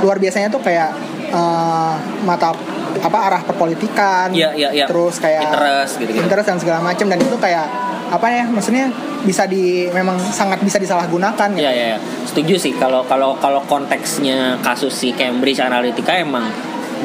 luar 0.00 0.16
biasanya 0.16 0.46
tuh 0.46 0.60
kayak 0.60 0.94
eh, 1.26 1.94
mata 2.22 2.54
apa 2.96 3.18
arah 3.20 3.42
perpolitikan 3.42 4.30
Iya, 4.30 4.54
iya, 4.54 4.68
iya. 4.72 4.86
terus 4.86 5.18
kayak 5.18 5.42
Interest, 5.44 5.92
gitu-gitu. 5.98 6.22
interest 6.22 6.46
dan 6.46 6.58
segala 6.58 6.78
macam 6.80 7.06
dan 7.06 7.18
itu 7.18 7.36
kayak 7.36 7.66
apa 8.06 8.26
ya 8.30 8.44
maksudnya 8.46 8.86
bisa 9.20 9.44
di 9.44 9.90
memang 9.90 10.14
sangat 10.22 10.62
bisa 10.62 10.78
disalahgunakan 10.78 11.50
Ya 11.52 11.68
ya, 11.68 11.86
ya. 11.92 11.98
setuju 12.24 12.54
sih 12.56 12.72
kalau 12.72 13.02
kalau 13.02 13.34
kalau 13.36 13.58
konteksnya 13.66 14.62
kasus 14.62 14.94
si 14.94 15.10
Cambridge 15.10 15.58
Analytica 15.58 16.14
emang 16.14 16.46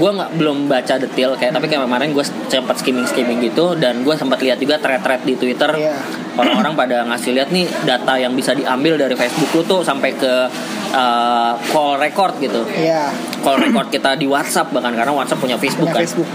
gue 0.02 0.10
nggak 0.12 0.32
belum 0.34 0.66
baca 0.66 0.98
detail 0.98 1.38
kayak 1.38 1.54
tapi 1.54 1.70
kayak 1.70 1.86
kemarin 1.86 2.10
gue 2.10 2.26
sempat 2.50 2.74
skimming 2.76 3.06
skimming 3.06 3.38
gitu 3.40 3.78
dan 3.78 4.02
gue 4.02 4.10
sempat 4.12 4.42
lihat 4.42 4.58
juga 4.58 4.82
thread-thread 4.82 5.22
di 5.22 5.38
Twitter 5.38 5.70
Iya. 5.72 5.94
orang-orang 6.34 6.74
pada 6.74 6.98
ngasih 7.06 7.38
lihat 7.38 7.54
nih 7.54 7.70
data 7.84 8.18
yang 8.18 8.34
bisa 8.34 8.52
diambil 8.52 8.98
dari 8.98 9.14
Facebook 9.14 9.54
lu 9.54 9.62
tuh 9.62 9.80
sampai 9.82 10.10
ke 10.12 10.50
uh, 10.92 11.54
call 11.70 12.02
record 12.02 12.34
gitu 12.40 12.66
Iya, 12.72 13.14
call 13.40 13.62
record 13.62 13.88
kita 13.90 14.18
di 14.18 14.26
WhatsApp 14.26 14.74
bahkan 14.74 14.92
karena 14.92 15.14
WhatsApp 15.14 15.38
punya 15.38 15.56
Facebook 15.56 15.86
punya 15.86 15.94
kan 15.94 16.02
Facebook. 16.02 16.28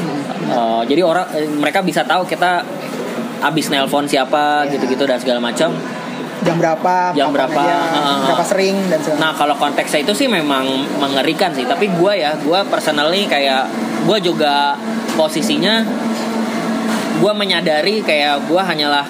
Uh, 0.46 0.86
jadi 0.86 1.02
orang 1.02 1.26
eh, 1.34 1.50
mereka 1.50 1.82
bisa 1.82 2.06
tahu 2.06 2.22
kita 2.22 2.62
abis 3.42 3.66
nelpon 3.68 4.06
siapa 4.06 4.62
Iya. 4.62 4.78
gitu-gitu 4.78 5.04
dan 5.04 5.18
segala 5.18 5.42
macam 5.42 5.74
jam 6.38 6.56
berapa 6.56 6.94
Jam 7.12 7.30
berapa, 7.30 7.56
aja, 7.56 7.76
heeh. 7.86 8.18
berapa 8.26 8.44
sering 8.44 8.76
dan 8.86 8.98
segala 8.98 9.18
Nah 9.18 9.32
kalau 9.32 9.54
konteksnya 9.54 10.00
itu 10.00 10.12
sih 10.12 10.26
memang 10.26 10.68
mengerikan 10.96 11.50
sih. 11.50 11.64
Tapi 11.64 11.88
gue 11.88 12.12
ya, 12.14 12.36
gue 12.36 12.60
personally 12.66 13.24
kayak 13.24 13.64
gue 14.02 14.18
juga 14.22 14.76
posisinya 15.14 15.80
gue 17.16 17.32
menyadari 17.32 18.00
kayak 18.00 18.44
gue 18.44 18.60
hanyalah 18.60 19.06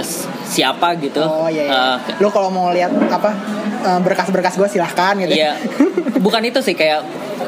s- 0.00 0.26
siapa 0.44 0.96
gitu. 0.96 1.20
Oh 1.20 1.46
iya, 1.46 1.64
iya. 1.64 1.72
Eh, 2.02 2.18
Lu 2.18 2.28
kalau 2.28 2.48
mau 2.48 2.70
lihat 2.70 2.90
apa 3.08 3.30
eh, 3.84 4.00
berkas-berkas 4.00 4.54
gue 4.54 4.68
silahkan 4.68 5.14
gitu. 5.16 5.30
Iya, 5.30 5.54
bukan 6.24 6.42
itu 6.42 6.58
sih 6.58 6.72
kayak 6.72 7.02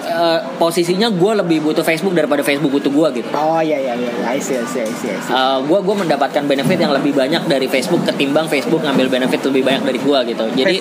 eh, 0.07 0.39
posisinya 0.57 1.11
gue 1.11 1.33
lebih 1.43 1.59
butuh 1.67 1.83
Facebook 1.83 2.15
daripada 2.15 2.47
Facebook 2.47 2.73
butuh 2.79 2.91
gue 2.91 3.09
gitu. 3.23 3.29
Oh 3.35 3.59
iya 3.59 3.77
iya 3.83 3.95
iya, 3.99 4.11
I 4.25 4.39
see, 4.39 4.57
I 4.57 4.65
see, 4.65 4.87
I 4.87 4.93
see, 4.95 5.11
I 5.11 5.19
see. 5.19 5.35
gue 5.67 5.79
gue 5.83 5.97
mendapatkan 5.99 6.43
benefit 6.47 6.79
yang 6.79 6.95
lebih 6.95 7.13
banyak 7.13 7.43
dari 7.51 7.67
Facebook 7.67 8.07
ketimbang 8.07 8.47
Facebook 8.47 8.87
ngambil 8.87 9.11
benefit 9.11 9.43
lebih 9.51 9.67
banyak 9.67 9.83
dari 9.83 9.99
gue 9.99 10.19
gitu. 10.31 10.45
Jadi 10.55 10.77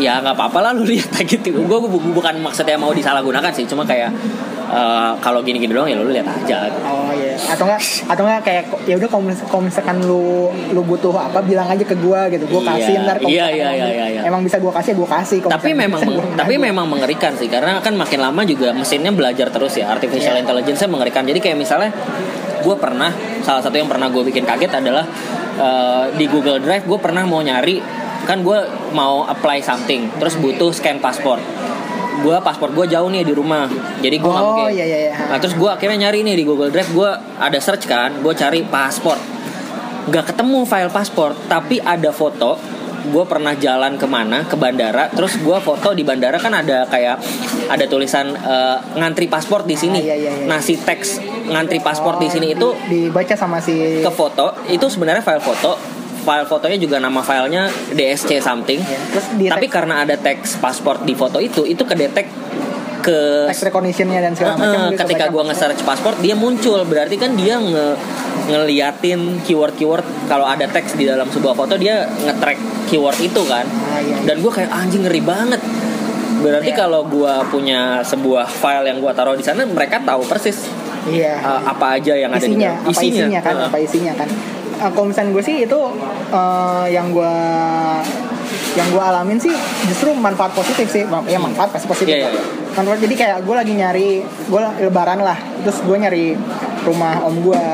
ya 0.00 0.18
nggak 0.24 0.34
apa-apa 0.34 0.58
lah 0.64 0.70
lu 0.72 0.88
lihat 0.88 1.20
gitu 1.22 1.52
gue 1.52 1.78
bukan 2.16 2.34
maksudnya 2.40 2.80
mau 2.80 2.90
disalahgunakan 2.96 3.52
sih 3.52 3.68
cuma 3.68 3.84
kayak 3.84 4.08
eh, 4.72 5.12
kalau 5.18 5.40
gini-gini 5.40 5.70
doang 5.70 5.84
ya 5.84 5.94
lu 5.94 6.08
lihat 6.08 6.24
aja 6.24 6.72
Oh 6.82 7.12
iya, 7.12 7.36
atau 7.36 7.64
enggak 7.64 7.80
atau 8.06 8.22
enggak 8.22 8.40
kayak 8.42 8.62
ya 8.82 8.94
udah 8.96 9.08
kalau 9.08 9.22
mis- 9.22 9.44
kalau 9.44 9.62
misalkan 9.62 9.96
lu 10.00 10.24
lu 10.70 10.80
butuh 10.82 11.12
apa 11.14 11.38
bilang 11.40 11.66
aja 11.66 11.82
ke 11.82 11.92
gua 11.94 12.26
gitu. 12.26 12.44
Gua 12.46 12.60
Iya, 12.62 12.70
kasih 12.72 12.94
ntar 13.00 13.16
iya, 13.22 13.46
iya, 13.48 13.68
iya, 13.70 13.86
iya, 13.86 14.06
iya. 14.10 14.20
emang 14.24 14.40
bisa 14.40 14.56
gua 14.56 14.72
kasih 14.72 14.92
gua 14.94 15.08
kasih 15.12 15.38
Kalau 15.40 15.52
tapi 15.54 15.70
memang 15.72 16.00
bisa, 16.00 16.10
gua 16.10 16.24
tapi 16.40 16.54
kasih. 16.54 16.66
memang 16.66 16.86
mengerikan 16.86 17.32
sih 17.34 17.46
karena 17.46 17.78
kan 17.78 17.94
makin 17.94 18.18
lama 18.18 18.42
juga 18.42 18.72
mesinnya 18.72 19.10
belajar 19.10 19.48
terus 19.48 19.74
ya 19.74 19.88
artificial 19.88 20.32
Iya. 20.32 20.42
intelligence 20.42 20.80
mengerikan 20.84 21.22
jadi 21.22 21.38
kayak 21.38 21.56
misalnya 21.56 21.90
gue 22.58 22.76
pernah 22.76 23.10
salah 23.40 23.58
satu 23.58 23.74
yang 23.74 23.86
pernah 23.86 24.06
gue 24.06 24.22
bikin 24.22 24.42
kaget 24.42 24.72
adalah 24.72 25.02
eh, 25.54 26.04
di 26.14 26.24
Google 26.26 26.58
Drive 26.58 26.84
gue 26.84 26.96
pernah 26.96 27.22
mau 27.22 27.40
nyari 27.40 27.82
kan 28.22 28.38
gue 28.38 28.58
mau 28.92 29.26
apply 29.26 29.58
something 29.60 30.06
terus 30.14 30.36
butuh 30.36 30.70
scan 30.70 30.96
paspor 30.96 31.42
gue 32.14 32.36
paspor 32.38 32.70
gue 32.70 32.86
jauh 32.86 33.08
nih 33.08 33.22
di 33.22 33.32
rumah 33.32 33.64
jadi 33.98 34.12
gue 34.14 34.28
nggak 34.28 34.44
Oh, 34.44 34.56
pakai 34.58 34.74
iya, 34.74 34.84
iya, 34.84 34.98
iya. 35.02 35.12
nah 35.26 35.38
terus 35.38 35.54
gue 35.54 35.66
akhirnya 35.66 35.98
nyari 36.02 36.20
nih 36.22 36.34
di 36.34 36.44
Google 36.44 36.68
Drive 36.68 36.90
gue 36.90 37.10
ada 37.38 37.58
search 37.58 37.84
kan 37.84 38.12
gue 38.14 38.32
cari 38.32 38.60
paspor 38.62 39.16
nggak 40.04 40.24
ketemu 40.28 40.58
file 40.62 40.90
paspor 40.90 41.32
tapi 41.46 41.78
ada 41.78 42.10
foto 42.10 42.58
gue 43.02 43.24
pernah 43.24 43.50
jalan 43.52 43.96
ke 43.96 44.06
mana 44.06 44.44
ke 44.44 44.54
bandara 44.54 45.10
terus 45.10 45.34
gue 45.36 45.58
foto 45.58 45.90
di 45.90 46.02
bandara 46.02 46.38
kan 46.38 46.52
ada 46.52 46.86
kayak 46.86 47.18
ada 47.66 47.84
tulisan 47.84 48.30
eh, 48.30 48.76
ngantri 48.94 49.26
paspor 49.26 49.62
di 49.62 49.74
sini 49.74 49.98
Ah, 50.00 50.06
iya, 50.08 50.16
iya, 50.16 50.30
iya. 50.32 50.46
nah 50.46 50.58
si 50.58 50.76
teks 50.76 51.18
ngantri 51.44 51.78
paspor 51.78 52.18
di 52.18 52.26
sini 52.26 52.54
itu 52.54 52.70
dibaca 52.86 53.34
sama 53.34 53.58
si 53.58 53.98
ke 53.98 54.10
foto 54.10 54.54
itu 54.68 54.86
sebenarnya 54.86 55.18
file 55.18 55.42
foto 55.42 55.74
file 56.22 56.46
fotonya 56.46 56.78
juga 56.78 56.96
nama 56.96 57.20
filenya 57.20 57.66
DSC 57.90 58.38
something 58.38 58.78
Ya, 58.78 58.98
terus 59.10 59.26
tapi 59.48 59.66
karena 59.66 60.02
ada 60.02 60.14
teks 60.14 60.56
paspor 60.56 61.02
di 61.02 61.12
foto 61.12 61.38
itu 61.38 61.62
itu 61.62 61.82
kedetek 61.82 62.30
ke 63.02 63.50
text 63.50 63.66
recognition-nya 63.66 64.22
dan 64.22 64.32
segala 64.32 64.54
macam 64.54 64.94
gitu, 64.94 65.02
ketika 65.02 65.24
gua 65.26 65.42
nge-search 65.50 65.82
paspor 65.82 66.14
dia 66.18 66.38
muncul 66.38 66.78
berarti 66.86 67.18
kan 67.18 67.34
dia 67.34 67.58
nge 67.58 67.86
ngeliatin 68.46 69.42
keyword-keyword 69.42 70.06
kalau 70.26 70.46
ada 70.46 70.66
teks 70.66 70.94
di 70.94 71.04
dalam 71.04 71.26
sebuah 71.26 71.52
foto 71.52 71.74
dia 71.74 72.06
nge-track 72.06 72.58
keyword 72.86 73.18
itu 73.18 73.42
kan 73.42 73.66
Ah, 73.66 73.98
iya, 73.98 74.14
iya. 74.14 74.16
dan 74.22 74.38
gue 74.38 74.50
kayak 74.50 74.70
anjing 74.70 75.02
ngeri 75.02 75.18
banget 75.18 75.60
berarti 76.38 76.70
Iya. 76.70 76.78
kalau 76.78 77.02
gua 77.04 77.42
punya 77.44 78.02
sebuah 78.02 78.46
file 78.46 78.86
yang 78.86 78.98
gua 78.98 79.12
taruh 79.12 79.34
di 79.34 79.42
sana 79.42 79.62
mereka 79.62 79.98
tahu 79.98 80.22
persis 80.22 80.66
Iya. 81.02 81.42
uh, 81.42 81.60
apa 81.66 81.98
aja 81.98 82.14
yang 82.14 82.30
ada 82.30 82.38
di 82.38 82.54
isinya, 82.54 82.70
dalam 82.72 82.86
apa 82.86 83.00
isinya, 83.02 83.40
kan, 83.42 83.54
Heeh. 83.54 83.66
apa 83.66 83.78
isinya 83.78 84.12
kan. 84.14 84.28
Uh, 84.82 84.90
kalau 84.90 85.06
misalnya 85.06 85.30
gue 85.30 85.44
sih 85.46 85.56
itu 85.62 85.78
uh, 86.34 86.86
yang 86.90 87.14
gue 87.14 87.34
yang 88.74 88.88
gue 88.90 88.98
alamin 88.98 89.38
sih 89.38 89.54
justru 89.86 90.10
manfaat 90.16 90.50
positif 90.58 90.90
sih, 90.90 91.06
ya 91.06 91.38
manfaat 91.38 91.70
pasti 91.70 91.86
positif. 91.86 92.10
Iya, 92.18 92.26
lah. 92.26 92.32
iya. 92.34 92.42
Manfaat 92.74 92.98
jadi 92.98 93.14
kayak 93.14 93.38
gue 93.46 93.54
lagi 93.54 93.72
nyari, 93.78 94.10
gue 94.26 94.60
lebaran 94.82 95.22
lah, 95.22 95.38
terus 95.62 95.78
gue 95.86 95.94
nyari 95.94 96.34
rumah 96.82 97.22
om 97.22 97.36
gue. 97.46 97.64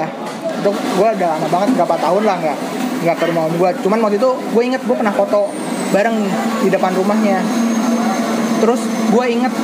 Itu 0.61 0.71
gue 0.75 1.09
udah 1.17 1.29
lama 1.39 1.49
banget 1.49 1.69
berapa 1.81 1.97
tahun 1.97 2.23
lah 2.29 2.37
nggak 2.45 2.59
nggak 3.09 3.17
ke 3.17 3.25
rumah 3.31 3.43
om 3.49 3.55
gue. 3.57 3.71
Cuman 3.89 3.99
waktu 4.05 4.17
itu 4.21 4.31
gue 4.37 4.63
inget 4.69 4.83
gue 4.85 4.97
pernah 4.99 5.15
foto 5.17 5.49
bareng 5.97 6.19
di 6.61 6.69
depan 6.69 6.93
rumahnya. 6.93 7.41
Terus 8.61 8.85
gue 8.85 9.25
inget 9.33 9.55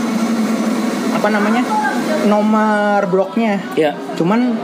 apa 1.12 1.28
namanya 1.28 1.62
nomor 2.26 3.04
bloknya 3.08 3.60
ya. 3.74 3.92
Cuman 4.16 4.56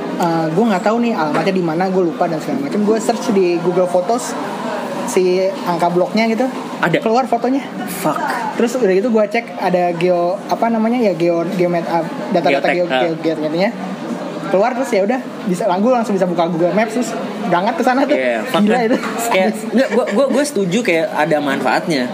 gue 0.53 0.65
nggak 0.65 0.85
tahu 0.85 0.97
nih 1.05 1.13
alamatnya 1.17 1.55
di 1.55 1.65
mana 1.65 1.89
gue 1.89 2.03
lupa 2.05 2.27
dan 2.31 2.41
segala 2.41 2.69
macam. 2.69 2.81
Gue 2.85 2.99
search 3.01 3.33
di 3.33 3.61
Google 3.61 3.89
Photos 3.89 4.33
si 5.11 5.43
angka 5.67 5.91
bloknya 5.91 6.31
gitu. 6.31 6.47
Ada. 6.81 6.97
keluar 7.05 7.29
fotonya. 7.29 7.61
Fuck. 8.01 8.17
Terus 8.57 8.73
udah 8.81 8.95
gitu 8.97 9.09
gue 9.13 9.25
cek 9.29 9.61
ada 9.61 9.93
geo 9.93 10.41
apa 10.49 10.73
namanya 10.73 10.97
ya 10.97 11.13
geo 11.13 11.45
geomet 11.61 11.85
ah, 11.85 12.05
data-data 12.33 12.73
geo 12.73 12.87
ah. 12.89 13.05
geo 13.05 13.13
geometnya 13.21 13.69
keluar 14.51 14.75
terus 14.75 14.91
ya 14.91 15.07
udah 15.07 15.21
bisa 15.47 15.69
gue 15.69 15.93
langsung 15.93 16.17
bisa 16.17 16.27
buka 16.27 16.51
Google 16.51 16.75
Maps 16.75 16.97
terus 16.97 17.13
berangkat 17.51 17.75
ke 17.77 17.85
sana 17.85 18.01
tuh. 18.07 18.17
Iya, 18.17 18.39
fuck 18.47 18.63
gila 18.63 18.81
itu. 18.87 18.99
Kayak 19.31 19.49
gua 19.95 20.05
gua 20.15 20.27
gua 20.31 20.45
setuju 20.47 20.79
kayak 20.81 21.07
ada 21.13 21.37
manfaatnya. 21.43 22.05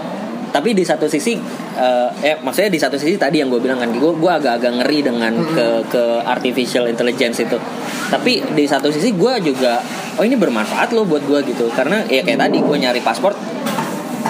Tapi 0.57 0.73
di 0.73 0.81
satu 0.81 1.05
sisi 1.05 1.37
eh 1.77 2.09
eh, 2.25 2.35
maksudnya 2.41 2.73
di 2.73 2.81
satu 2.81 2.97
sisi 2.97 3.13
tadi 3.13 3.37
yang 3.37 3.53
gue 3.53 3.61
bilang 3.61 3.77
kan 3.77 3.93
gue 3.93 4.01
gue 4.01 4.31
agak-agak 4.33 4.81
ngeri 4.81 5.05
dengan 5.05 5.37
ke 5.53 5.85
ke 5.85 6.03
artificial 6.25 6.89
intelligence 6.89 7.45
itu. 7.45 7.61
Tapi 8.09 8.41
di 8.57 8.65
satu 8.65 8.89
sisi 8.89 9.13
gue 9.13 9.33
juga 9.45 9.77
oh 10.17 10.25
ini 10.25 10.33
bermanfaat 10.33 10.97
loh 10.97 11.05
buat 11.05 11.21
gue 11.21 11.45
gitu. 11.45 11.69
Karena 11.69 12.01
ya 12.09 12.25
kayak 12.25 12.41
tadi 12.41 12.57
gue 12.57 12.77
nyari 12.81 13.01
paspor 13.05 13.37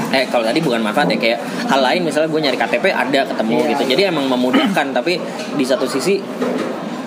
eh 0.07 0.23
kalau 0.27 0.43
tadi 0.43 0.59
bukan 0.59 0.79
manfaat 0.79 1.07
ya 1.11 1.19
kayak 1.19 1.39
hal 1.67 1.79
lain 1.79 2.03
misalnya 2.03 2.27
gue 2.27 2.39
nyari 2.39 2.55
KTP 2.55 2.85
ada 2.91 3.27
ketemu 3.27 3.55
Iya, 3.59 3.67
gitu 3.75 3.83
iya. 3.83 3.89
jadi 3.91 4.01
emang 4.07 4.25
memudahkan 4.31 4.95
tapi 4.95 5.19
di 5.55 5.65
satu 5.67 5.83
sisi 5.83 6.15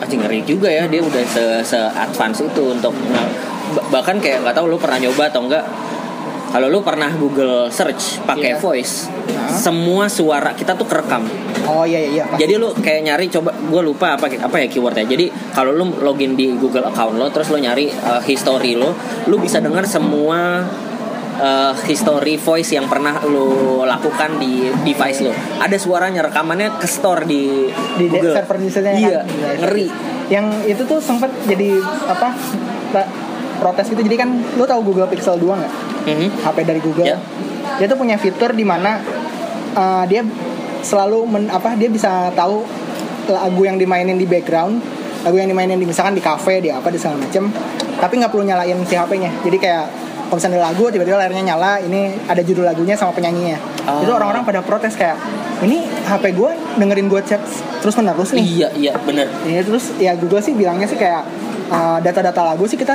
anjing 0.01 0.21
ngeri 0.21 0.45
juga 0.45 0.69
ya 0.69 0.85
dia 0.85 1.01
udah 1.01 1.25
se, 1.25 1.45
se 1.65 1.79
advance 1.81 2.45
itu 2.45 2.61
untuk 2.61 2.93
ba- 3.73 3.87
bahkan 3.89 4.21
kayak 4.21 4.45
nggak 4.45 4.53
tahu 4.53 4.69
lu 4.69 4.77
pernah 4.77 5.01
nyoba 5.01 5.33
atau 5.33 5.49
enggak 5.49 5.65
kalau 6.51 6.67
lu 6.67 6.83
pernah 6.83 7.11
Google 7.15 7.71
search 7.71 8.19
pakai 8.27 8.55
Iya. 8.55 8.59
voice 8.59 9.07
Hah? 9.07 9.55
semua 9.55 10.11
suara 10.11 10.51
kita 10.53 10.75
tuh 10.75 10.87
kerekam. 10.87 11.23
Oh 11.65 11.87
iya 11.87 12.03
iya 12.03 12.11
iya 12.11 12.25
pasti. 12.27 12.43
jadi 12.43 12.55
lu 12.59 12.75
kayak 12.75 13.01
nyari 13.07 13.27
coba 13.31 13.51
gue 13.55 13.83
lupa 13.83 14.19
apa 14.19 14.27
apa 14.27 14.57
ya 14.59 14.67
keywordnya. 14.67 15.07
Jadi 15.07 15.27
kalau 15.55 15.71
lu 15.71 15.95
login 16.03 16.35
di 16.35 16.51
Google 16.55 16.91
account 16.91 17.15
lo 17.15 17.31
terus 17.31 17.49
lu 17.49 17.59
nyari 17.59 17.87
uh, 17.91 18.19
history 18.21 18.75
lo 18.75 18.91
lu 19.31 19.39
bisa 19.39 19.63
dengar 19.63 19.87
semua 19.87 20.67
uh, 21.39 21.73
history 21.87 22.35
voice 22.37 22.75
yang 22.75 22.91
pernah 22.91 23.23
lu 23.23 23.81
lakukan 23.87 24.43
di 24.43 24.67
device 24.83 25.23
lo. 25.23 25.33
Ada 25.63 25.79
suaranya 25.79 26.27
rekamannya 26.27 26.81
ke 26.81 26.87
store 26.91 27.23
di, 27.25 27.71
di 27.97 28.05
Google. 28.11 28.35
server 28.35 28.57
usernya 28.59 28.93
iya 28.99 29.21
kan 29.23 29.59
ngeri. 29.63 29.87
Yang 30.31 30.47
itu 30.67 30.83
tuh 30.87 30.99
sempat 31.03 31.31
jadi 31.47 31.79
apa 32.07 32.35
protes 33.61 33.87
gitu 33.87 34.01
jadi 34.01 34.17
kan 34.19 34.29
lu 34.51 34.65
tahu 34.65 34.81
Google 34.83 35.07
Pixel 35.07 35.37
2 35.37 35.45
nggak 35.55 35.75
Mhm. 36.01 36.29
HP 36.41 36.59
dari 36.65 36.81
Google 36.81 37.05
Ya. 37.07 37.21
dia 37.77 37.87
tuh 37.87 37.95
punya 37.95 38.17
fitur 38.17 38.51
di 38.51 38.65
mana 38.65 39.05
uh, 39.73 40.05
dia 40.05 40.25
selalu 40.81 41.29
men, 41.29 41.45
apa 41.47 41.77
dia 41.77 41.87
bisa 41.87 42.09
tahu 42.33 42.65
lagu 43.29 43.63
yang 43.63 43.77
dimainin 43.77 44.17
di 44.17 44.25
background 44.25 44.81
lagu 45.21 45.37
yang 45.37 45.47
dimainin 45.47 45.77
di 45.77 45.85
misalkan 45.85 46.13
di 46.13 46.21
cafe 46.21 46.59
di 46.59 46.69
apa 46.69 46.89
di 46.89 46.97
segala 46.97 47.21
macem 47.21 47.53
tapi 47.95 48.17
nggak 48.17 48.29
perlu 48.29 48.43
nyalain 48.43 48.81
si 48.83 48.97
HP-nya 48.97 49.45
jadi 49.45 49.57
kayak 49.57 49.85
kalau 50.25 50.39
misalnya 50.39 50.57
ada 50.57 50.67
lagu 50.67 50.85
tiba-tiba 50.89 51.17
layarnya 51.17 51.45
nyala 51.45 51.73
ini 51.79 52.01
ada 52.25 52.41
judul 52.41 52.65
lagunya 52.65 52.97
sama 52.97 53.13
penyanyinya 53.13 53.61
Oh. 53.81 54.01
itu 54.01 54.11
orang-orang 54.11 54.41
pada 54.43 54.61
protes 54.61 54.93
kayak 54.93 55.17
ini 55.61 55.81
HP 56.03 56.33
gue 56.33 56.51
dengerin 56.77 57.07
gue 57.07 57.21
chat 57.23 57.41
terus 57.79 57.93
menerus 57.95 58.31
nih 58.31 58.45
Iya 58.45 58.69
iya 58.75 58.93
bener. 58.99 59.25
Iya 59.43 59.61
terus 59.63 59.97
ya 59.97 60.13
Google 60.15 60.39
sih 60.39 60.53
bilangnya 60.53 60.85
sih 60.85 60.95
kayak 60.95 61.25
uh, 61.71 61.99
data-data 61.99 62.43
lagu 62.45 62.67
sih 62.67 62.75
kita 62.75 62.95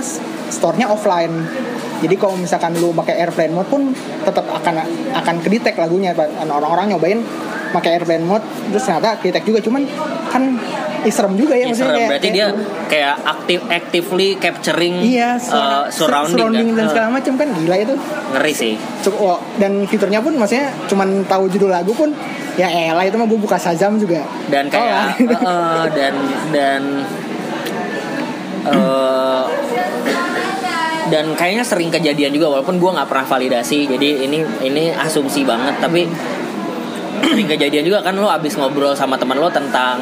store-nya 0.49 0.87
offline. 0.87 1.33
Jadi 1.95 2.15
kalau 2.15 2.35
misalkan 2.35 2.75
lu 2.75 2.91
pakai 2.91 3.17
airplane 3.17 3.51
mode 3.51 3.67
pun 3.67 3.95
tetap 4.21 4.45
akan 4.45 4.83
akan 5.15 5.35
kedetek 5.39 5.75
lagunya. 5.75 6.11
Orang-orang 6.41 6.91
nyobain 6.91 7.23
pakai 7.71 7.97
airplane 7.97 8.23
mode 8.23 8.43
terus 8.69 8.83
ternyata 8.83 9.17
kedetek 9.17 9.43
juga 9.43 9.59
cuman 9.59 9.83
kan 10.25 10.43
ih, 11.03 11.11
serem 11.11 11.35
juga 11.35 11.53
ya 11.53 11.59
Iya, 11.59 11.67
maksudnya 11.67 11.91
kayak- 11.93 12.09
Berarti 12.09 12.29
dia 12.29 12.47
kayak 12.85 13.15
aktif 13.25 13.59
actively 13.69 14.29
capturing 14.37 14.95
Iya, 15.01 15.29
uh, 15.31 15.37
suara, 15.37 15.77
surrounding, 15.89 16.33
surrounding 16.33 16.67
kan? 16.67 16.75
dan 16.75 16.85
Uh, 16.85 16.89
segala 16.89 17.07
macam 17.11 17.33
kan 17.35 17.47
gila 17.53 17.75
itu. 17.77 17.95
ngeri 18.31 18.53
sih. 18.53 18.73
Cukup 19.01 19.19
oh, 19.21 19.37
dan 19.55 19.71
fiturnya 19.85 20.19
pun 20.19 20.33
maksudnya 20.35 20.71
cuman 20.85 21.23
tahu 21.25 21.47
judul 21.47 21.67
lagu 21.69 21.91
pun 21.91 22.11
ya 22.55 22.67
elah 22.67 23.03
itu 23.03 23.15
mah 23.15 23.25
gue 23.25 23.37
buka 23.37 23.55
Shazam 23.55 23.95
juga. 23.97 24.23
Dan 24.47 24.67
kayak 24.67 25.19
Oh, 25.19 25.31
uh, 25.31 25.39
uh, 25.47 25.85
dan 25.89 26.13
dan 26.49 26.81
uh, 28.69 29.45
dan 31.09 31.37
kayaknya 31.37 31.61
sering 31.61 31.93
kejadian 31.93 32.33
juga 32.33 32.57
walaupun 32.57 32.81
gua 32.81 32.97
nggak 33.01 33.09
pernah 33.09 33.25
validasi 33.25 33.85
jadi 33.85 34.25
ini 34.25 34.41
ini 34.65 34.83
asumsi 34.93 35.45
banget 35.45 35.77
tapi 35.77 36.09
sering 37.25 37.47
kejadian 37.49 37.83
juga 37.85 37.99
kan 38.01 38.17
lo 38.17 38.29
abis 38.29 38.57
ngobrol 38.57 38.93
sama 38.97 39.15
teman 39.17 39.37
lo 39.37 39.47
tentang 39.49 40.01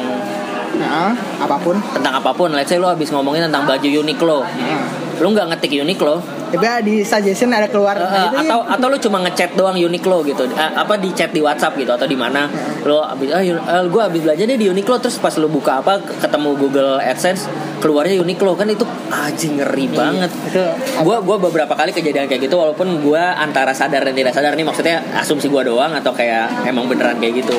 nah, 0.80 1.12
apa 1.40 1.56
pun. 1.60 1.76
tentang 1.94 2.14
apa 2.18 2.30
pun 2.34 2.50
let's 2.52 2.70
say 2.72 2.80
lo 2.80 2.90
abis 2.90 3.12
ngomongin 3.14 3.46
tentang 3.48 3.64
baju 3.68 3.88
Uniqlo 3.88 4.44
Nah. 4.44 4.86
lo 5.20 5.26
nggak 5.30 5.46
ngetik 5.54 5.78
Uniqlo 5.78 6.18
Tapi 6.58 6.86
di 6.86 6.94
suggestion 7.02 7.50
ada 7.52 7.68
keluar. 7.68 7.96
Eh, 7.96 8.04
nah, 8.04 8.30
eh, 8.34 8.44
itu 8.44 8.50
atau 8.50 8.58
ya. 8.62 8.74
atau 8.76 8.86
lu 8.90 8.98
cuma 9.00 9.18
ngechat 9.26 9.50
doang 9.58 9.76
Uniqlo 9.76 10.22
gitu. 10.26 10.44
Eh, 10.48 10.70
apa 10.74 10.94
di 10.98 11.10
chat 11.12 11.30
di 11.30 11.40
WhatsApp 11.40 11.74
gitu 11.78 11.92
atau 11.94 12.06
di 12.06 12.16
mana. 12.16 12.46
Lo 12.84 13.00
abis 13.02 13.32
ah 13.32 13.82
gue 13.84 14.02
abis 14.02 14.20
belajar 14.22 14.44
deh 14.44 14.58
di 14.58 14.68
Uniqlo 14.70 14.96
terus 15.00 15.16
pas 15.18 15.34
lu 15.40 15.48
buka 15.50 15.80
apa 15.80 16.00
ketemu 16.00 16.50
Google 16.56 17.00
AdSense 17.00 17.48
keluarnya 17.82 18.20
Uniqlo. 18.22 18.54
Kan 18.54 18.70
itu 18.70 18.84
anjing 19.10 19.60
ngeri 19.60 19.86
banget. 19.90 20.30
itu 20.44 20.62
gue 21.04 21.16
gua 21.24 21.36
beberapa 21.40 21.74
kali 21.74 21.90
kejadian 21.90 22.30
kayak 22.30 22.46
gitu 22.46 22.56
walaupun 22.58 23.02
gue 23.02 23.22
antara 23.22 23.74
sadar 23.74 24.04
dan 24.06 24.14
tidak 24.14 24.32
sadar 24.34 24.54
nih 24.54 24.66
maksudnya 24.66 25.02
asumsi 25.18 25.50
gue 25.50 25.62
doang 25.66 25.90
atau 25.94 26.14
kayak 26.14 26.68
emang 26.68 26.86
beneran 26.86 27.18
kayak 27.18 27.44
gitu. 27.44 27.56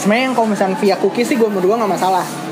Sebenarnya 0.00 0.24
yang 0.30 0.34
kalau 0.36 0.48
misalnya 0.50 0.76
via 0.78 0.96
cookies 1.00 1.26
sih 1.32 1.36
gue 1.36 1.48
menurut 1.48 1.74
gue 1.74 1.76
nggak 1.82 1.92
masalah 1.92 2.45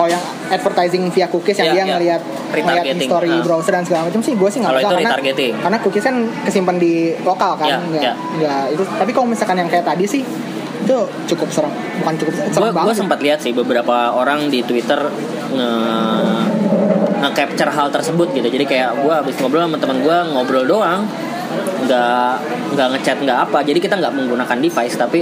kalau 0.00 0.16
yang 0.16 0.24
advertising 0.48 1.12
via 1.12 1.28
cookies 1.28 1.60
yang 1.60 1.68
Iya, 1.68 1.74
dia 1.76 1.84
iya. 1.84 1.92
ngelihat 1.92 2.22
ngelihat 2.24 2.56
Retargeting, 2.56 3.00
history 3.04 3.32
ah. 3.36 3.44
browser 3.44 3.72
dan 3.76 3.84
segala 3.84 4.02
macam 4.08 4.20
sih 4.24 4.32
gue 4.32 4.48
sih 4.48 4.58
nggak 4.64 4.72
itu 4.72 4.88
karena 4.88 5.10
karena 5.60 5.78
cookies 5.84 6.04
kan 6.08 6.16
kesimpan 6.48 6.76
di 6.80 7.12
lokal 7.20 7.52
kan 7.60 7.68
Iya, 7.68 7.78
nggak 7.84 8.14
nggak 8.40 8.62
itu. 8.72 8.82
Tapi 8.88 9.10
kalau 9.12 9.26
misalkan 9.28 9.60
yang 9.60 9.68
kayak 9.68 9.84
tadi 9.84 10.08
sih 10.08 10.24
itu 10.80 10.96
cukup 11.36 11.48
serem. 11.52 11.72
Bukan 12.00 12.14
cukup 12.16 12.32
serem 12.32 12.48
gue 12.48 12.72
banget. 12.72 12.96
sih. 12.96 13.00
sempat 13.04 13.18
lihat 13.20 13.38
sih 13.44 13.52
beberapa 13.52 14.16
orang 14.16 14.48
di 14.48 14.64
Twitter 14.64 14.96
nge 15.52 15.70
nge-capture 17.20 17.68
hal 17.68 17.92
tersebut 17.92 18.32
gitu. 18.32 18.48
Jadi 18.48 18.64
kayak 18.64 19.04
gue 19.04 19.12
habis 19.12 19.36
ngobrol 19.36 19.68
sama 19.68 19.76
teman 19.76 20.00
gue 20.00 20.16
ngobrol 20.32 20.64
doang. 20.64 21.04
Nggak 21.84 22.32
nggak 22.72 22.88
ngechat 22.96 23.18
nggak 23.20 23.38
apa. 23.52 23.58
Jadi 23.60 23.78
kita 23.84 24.00
nggak 24.00 24.16
menggunakan 24.16 24.56
device 24.56 24.96
tapi 24.96 25.20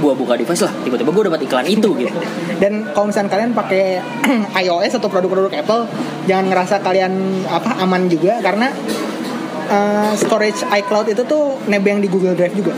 gue 0.00 0.12
buka 0.14 0.34
device 0.34 0.64
lah. 0.64 0.72
Tiba-tiba 0.80 1.10
gue 1.10 1.24
dapat 1.26 1.40
iklan 1.44 1.66
itu 1.66 1.92
gitu. 1.94 2.16
Dan 2.56 2.88
kalau 2.90 3.06
misalnya 3.06 3.30
kalian 3.30 3.52
pakai 3.52 4.00
iOS 4.64 4.96
atau 4.96 5.06
produk-produk 5.06 5.52
Apple 5.54 5.84
jangan 6.24 6.48
ngerasa 6.48 6.80
kalian 6.80 7.12
apa 7.46 7.76
aman 7.78 8.08
juga. 8.08 8.40
Karena 8.40 8.72
uh, 9.68 10.12
storage 10.14 10.64
iCloud 10.64 11.06
itu 11.08 11.22
tuh 11.22 11.60
nebeng 11.66 12.00
di 12.00 12.08
Google 12.08 12.32
Drive 12.32 12.54
juga. 12.54 12.72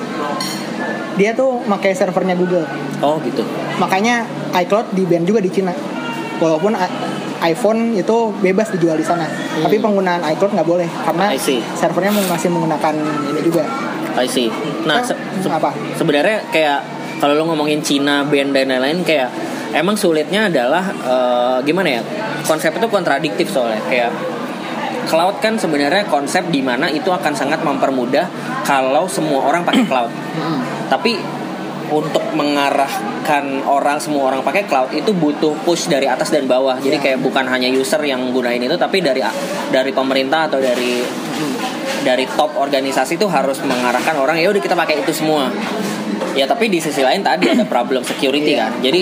Dia 1.13 1.33
tuh 1.33 1.61
pakai 1.63 1.93
servernya 1.93 2.35
Google. 2.35 2.65
Oh 2.99 3.21
gitu. 3.21 3.45
Makanya 3.77 4.25
iCloud 4.55 4.91
di 4.91 5.05
ban 5.05 5.23
juga 5.23 5.39
di 5.39 5.49
Cina. 5.49 5.73
Walaupun 6.39 6.75
i- 6.75 6.95
iPhone 7.45 7.93
itu 7.93 8.17
bebas 8.39 8.71
dijual 8.71 8.95
di 8.95 9.03
sana. 9.03 9.27
Tapi 9.59 9.77
penggunaan 9.77 10.23
iCloud 10.33 10.53
nggak 10.53 10.69
boleh. 10.69 10.89
Karena 11.05 11.31
Hmm. 11.31 11.61
Servernya 11.75 12.11
masih 12.27 12.49
menggunakan 12.49 12.95
ini 13.29 13.41
juga. 13.43 13.67
I 14.13 14.29
see. 14.29 14.49
Nah 14.85 15.01
se- 15.01 15.17
se- 15.41 15.49
apa? 15.49 15.73
sebenarnya 15.97 16.45
kayak 16.49 16.81
kalau 17.19 17.35
lo 17.37 17.45
ngomongin 17.53 17.83
Cina 17.83 18.25
band 18.25 18.55
dan 18.55 18.71
lain-lain 18.73 19.03
kayak 19.05 19.29
emang 19.73 19.97
sulitnya 19.97 20.49
adalah 20.53 20.85
eh, 20.93 21.57
gimana 21.67 22.01
ya 22.01 22.03
konsep 22.47 22.73
itu 22.77 22.87
kontradiktif 22.89 23.51
soalnya. 23.51 23.81
Kayak 23.89 24.13
cloud 25.11 25.43
kan 25.43 25.59
sebenarnya 25.59 26.07
konsep 26.07 26.47
di 26.49 26.63
mana 26.63 26.87
itu 26.89 27.11
akan 27.11 27.35
sangat 27.35 27.61
mempermudah 27.67 28.27
kalau 28.63 29.05
semua 29.11 29.43
orang 29.45 29.67
pakai 29.67 29.85
cloud. 29.85 30.13
Tapi 30.89 31.19
untuk 31.93 32.25
mengarahkan 32.33 33.69
orang 33.69 34.01
semua 34.01 34.33
orang 34.33 34.41
pakai 34.41 34.65
cloud 34.65 34.97
itu 34.97 35.13
butuh 35.13 35.53
push 35.69 35.93
dari 35.93 36.09
atas 36.09 36.33
dan 36.33 36.49
bawah. 36.49 36.81
Jadi 36.81 36.97
Ya. 36.97 37.03
kayak 37.13 37.19
bukan 37.21 37.45
hanya 37.45 37.69
user 37.69 38.01
yang 38.01 38.33
gunain 38.33 38.63
itu 38.63 38.77
tapi 38.81 39.05
dari 39.05 39.21
dari 39.69 39.93
pemerintah 39.93 40.49
atau 40.49 40.57
dari 40.57 41.05
dari 42.03 42.25
top 42.35 42.59
organisasi 42.59 43.15
itu 43.15 43.27
harus 43.31 43.63
mengarahkan 43.63 44.19
orang 44.19 44.41
ya 44.41 44.51
udah 44.51 44.63
kita 44.63 44.75
pakai 44.75 45.07
itu 45.07 45.13
semua 45.15 45.47
ya 46.33 46.45
tapi 46.45 46.67
di 46.67 46.79
sisi 46.79 47.01
lain 47.01 47.21
tadi 47.21 47.49
ada 47.49 47.65
problem 47.65 48.01
security 48.03 48.53
Iya. 48.53 48.69
kan 48.69 48.73
jadi 48.81 49.01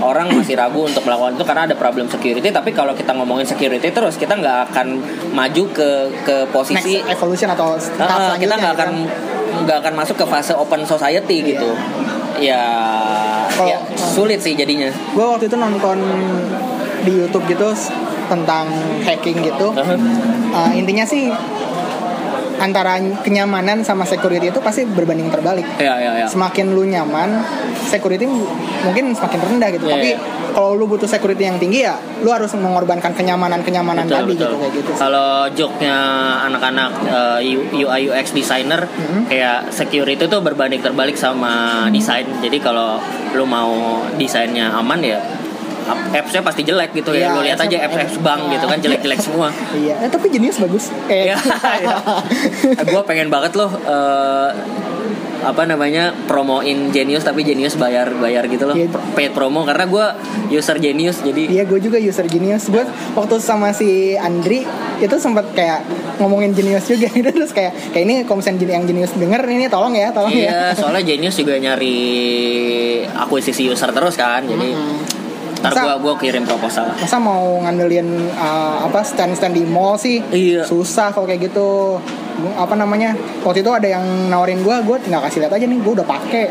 orang 0.00 0.32
masih 0.32 0.56
ragu 0.56 0.80
untuk 0.82 1.04
melakukan 1.04 1.34
itu 1.34 1.44
karena 1.44 1.62
ada 1.64 1.74
problem 1.74 2.06
security 2.06 2.48
tapi 2.48 2.72
kalau 2.72 2.92
kita 2.92 3.12
ngomongin 3.12 3.44
security 3.44 3.88
terus 3.90 4.16
kita 4.16 4.32
nggak 4.32 4.70
akan 4.70 4.86
maju 5.30 5.62
ke 5.70 5.88
ke 6.22 6.36
posisi 6.48 6.98
next 6.98 7.12
evolution 7.12 7.48
atau 7.50 7.76
tahap 7.94 8.32
Ah, 8.32 8.36
kita 8.36 8.54
nggak 8.54 8.72
gitu 8.72 8.80
akan 8.80 8.90
kan. 8.90 9.60
nggak 9.60 9.76
akan 9.78 9.94
masuk 9.94 10.16
ke 10.16 10.26
fase 10.26 10.52
open 10.54 10.84
society 10.84 11.44
gitu 11.46 11.68
ya 12.38 12.64
Kalau- 13.50 13.68
ya 13.68 13.78
sulit 13.94 14.40
sih 14.40 14.56
jadinya 14.56 14.88
gue 14.88 15.20
waktu 15.22 15.44
itu 15.44 15.56
nonton 15.56 15.98
di 17.00 17.12
YouTube 17.18 17.44
gitu 17.46 17.68
tentang 18.26 18.70
hacking 19.02 19.42
gitu. 19.42 19.74
Uh, 19.74 20.70
intinya 20.70 21.02
sih 21.02 21.34
antara 22.60 23.00
kenyamanan 23.24 23.80
sama 23.82 24.04
security 24.04 24.52
itu 24.52 24.60
pasti 24.60 24.84
berbanding 24.84 25.32
terbalik. 25.32 25.64
Ya 25.80 25.96
ya 25.96 26.12
ya 26.20 26.26
semakin 26.28 26.76
lu 26.76 26.84
nyaman 26.84 27.40
security 27.88 28.28
mungkin 28.84 29.16
semakin 29.16 29.40
rendah 29.40 29.68
gitu. 29.72 29.88
Iya, 29.88 29.94
tapi 29.96 30.10
iya. 30.14 30.18
kalau 30.52 30.76
lu 30.76 30.84
butuh 30.84 31.08
security 31.08 31.48
yang 31.48 31.56
tinggi 31.56 31.88
ya 31.88 31.96
lu 32.20 32.28
harus 32.28 32.52
mengorbankan 32.52 33.16
kenyamanan 33.16 33.64
kenyamanan 33.64 34.04
betul 34.04 34.16
tadi 34.20 34.32
betul. 34.36 34.44
gitu 34.44 34.56
kayak 34.60 34.72
gitu 34.76 34.90
kalau 35.00 35.48
joke-nya 35.56 35.96
anak-anak 36.52 36.90
eh, 37.08 37.38
UI 37.72 38.12
UX 38.12 38.36
designer 38.36 38.84
Mm-hmm. 38.90 39.22
kayak 39.32 39.72
security 39.72 40.28
itu 40.28 40.38
berbanding 40.42 40.82
terbalik 40.84 41.16
sama 41.16 41.86
desain. 41.88 42.26
Jadi 42.42 42.60
kalau 42.60 43.00
lu 43.32 43.46
mau 43.46 44.02
desainnya 44.18 44.74
aman 44.76 45.00
ya 45.00 45.18
apps-nya 45.88 46.42
pasti 46.42 46.62
jelek 46.62 46.90
gitu 46.92 47.10
ya. 47.12 47.30
Iya, 47.30 47.36
lu 47.36 47.40
lihat 47.42 47.58
aja 47.58 47.76
apps-apps 47.86 48.16
bank 48.20 48.40
gitu 48.52 48.64
kan 48.66 48.78
jelek-jelek 48.78 49.20
semua. 49.20 49.48
Iya. 49.70 49.96
Eh, 50.02 50.10
tapi 50.10 50.28
jenius 50.28 50.58
bagus. 50.58 50.90
Eh. 51.08 51.30
Iya, 51.30 51.36
iya. 51.82 51.96
gue 52.76 53.02
pengen 53.06 53.30
banget 53.30 53.54
loh 53.56 53.70
eh, 53.72 54.50
apa 55.40 55.64
namanya 55.64 56.12
promoin 56.28 56.92
Genius 56.92 57.24
tapi 57.24 57.40
Genius 57.40 57.80
bayar 57.80 58.12
bayar 58.20 58.44
gitu 58.44 58.68
loh. 58.68 58.76
Iya. 58.76 58.92
paid 59.16 59.32
promo 59.32 59.64
karena 59.64 59.88
gue 59.88 60.06
user 60.52 60.76
Genius 60.76 61.24
jadi 61.24 61.48
Iya 61.48 61.64
gue 61.64 61.80
juga 61.80 61.96
user 61.96 62.28
Genius. 62.28 62.68
Gue 62.68 62.84
waktu 63.16 63.40
sama 63.40 63.72
si 63.72 64.14
Andri 64.20 64.68
Itu 65.00 65.16
sempat 65.16 65.48
kayak 65.56 65.80
ngomongin 66.20 66.52
Genius 66.52 66.84
juga. 66.84 67.08
Gitu 67.16 67.32
Terus 67.32 67.56
kayak 67.56 67.72
Kayak 67.96 68.04
ini 68.04 68.14
misalnya 68.28 68.76
yang 68.76 68.84
Genius 68.84 69.16
denger 69.16 69.40
Ini 69.48 69.66
tolong 69.72 69.96
ya 69.96 70.12
tolong 70.12 70.32
ya. 70.32 70.44
iya 70.44 70.60
soalnya 70.76 71.00
Genius 71.00 71.40
juga 71.40 71.56
nyari 71.56 71.96
akuisisi 73.16 73.64
user 73.64 73.90
terus 73.96 74.14
kan 74.20 74.44
jadi 74.44 74.68
ntar 75.60 75.70
Masa- 75.70 75.84
gue 75.84 75.96
gua 76.00 76.14
kirim 76.16 76.42
proposal. 76.42 76.88
Masa 76.94 77.16
mau 77.16 77.60
ngandelin 77.60 78.08
uh, 78.32 78.82
apa 78.82 79.00
stand-stand 79.02 79.52
di 79.52 79.62
mall 79.62 79.94
sih? 79.94 80.24
Iya. 80.24 80.64
Susah 80.64 81.08
kalau 81.10 81.24
kayak 81.24 81.46
gitu. 81.46 82.00
Gua- 82.36 82.56
Apa 82.58 82.72
namanya 82.72 83.12
Waktu 83.40 83.60
itu 83.60 83.68
ada 83.68 83.84
yang 83.84 84.00
nawarin 84.26 84.60
gue 84.60 84.72
Gue 84.80 84.96
tinggal 84.98 85.20
kasih 85.20 85.44
lihat 85.44 85.52
aja 85.52 85.62
nih 85.62 85.76
Gue 85.78 85.92
udah 85.94 86.08
pake. 86.08 86.44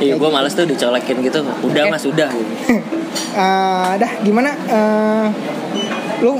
Iya 0.00 0.14
gue 0.14 0.28
males 0.28 0.52
tuh 0.52 0.64
dicolekin 0.64 1.18
gitu. 1.20 1.40
Udah 1.62 1.82
Oke. 1.82 1.90
mas 1.90 2.04
udah 2.04 2.28
gitu. 2.30 2.52
Eh, 3.34 3.92
Dah 4.02 4.12
gimana? 4.20 4.50
Eh, 4.54 5.26
Lu 6.20 6.38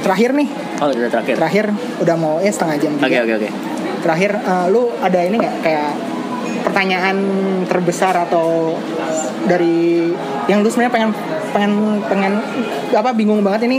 Terakhir 0.00 0.32
nih. 0.32 0.48
Oh 0.80 0.88
udah 0.88 1.08
terakhir. 1.08 1.36
Oke 1.36 1.38
Terakhir 1.38 1.64
Udah 2.00 2.16
mau 2.16 2.34
ya 2.38 2.48
setengah 2.48 2.76
jam 2.78 2.92
juga. 2.96 3.06
Oke 3.06 3.34
oke 3.36 3.50
terakhir 4.00 4.32
eh, 4.34 4.66
lu 4.66 4.88
ada 4.96 5.20
ini 5.20 5.36
nggak? 5.36 5.54
Kayak 5.60 5.92
pertanyaan 6.60 7.16
terbesar 7.64 8.16
atau 8.18 8.72
dari 9.44 10.10
yang 10.46 10.60
lu 10.60 10.68
sebenarnya 10.68 10.92
pengen 10.92 11.10
pengen 11.50 11.72
pengen 12.06 12.32
apa 12.90 13.10
bingung 13.12 13.40
banget 13.40 13.66
ini 13.66 13.78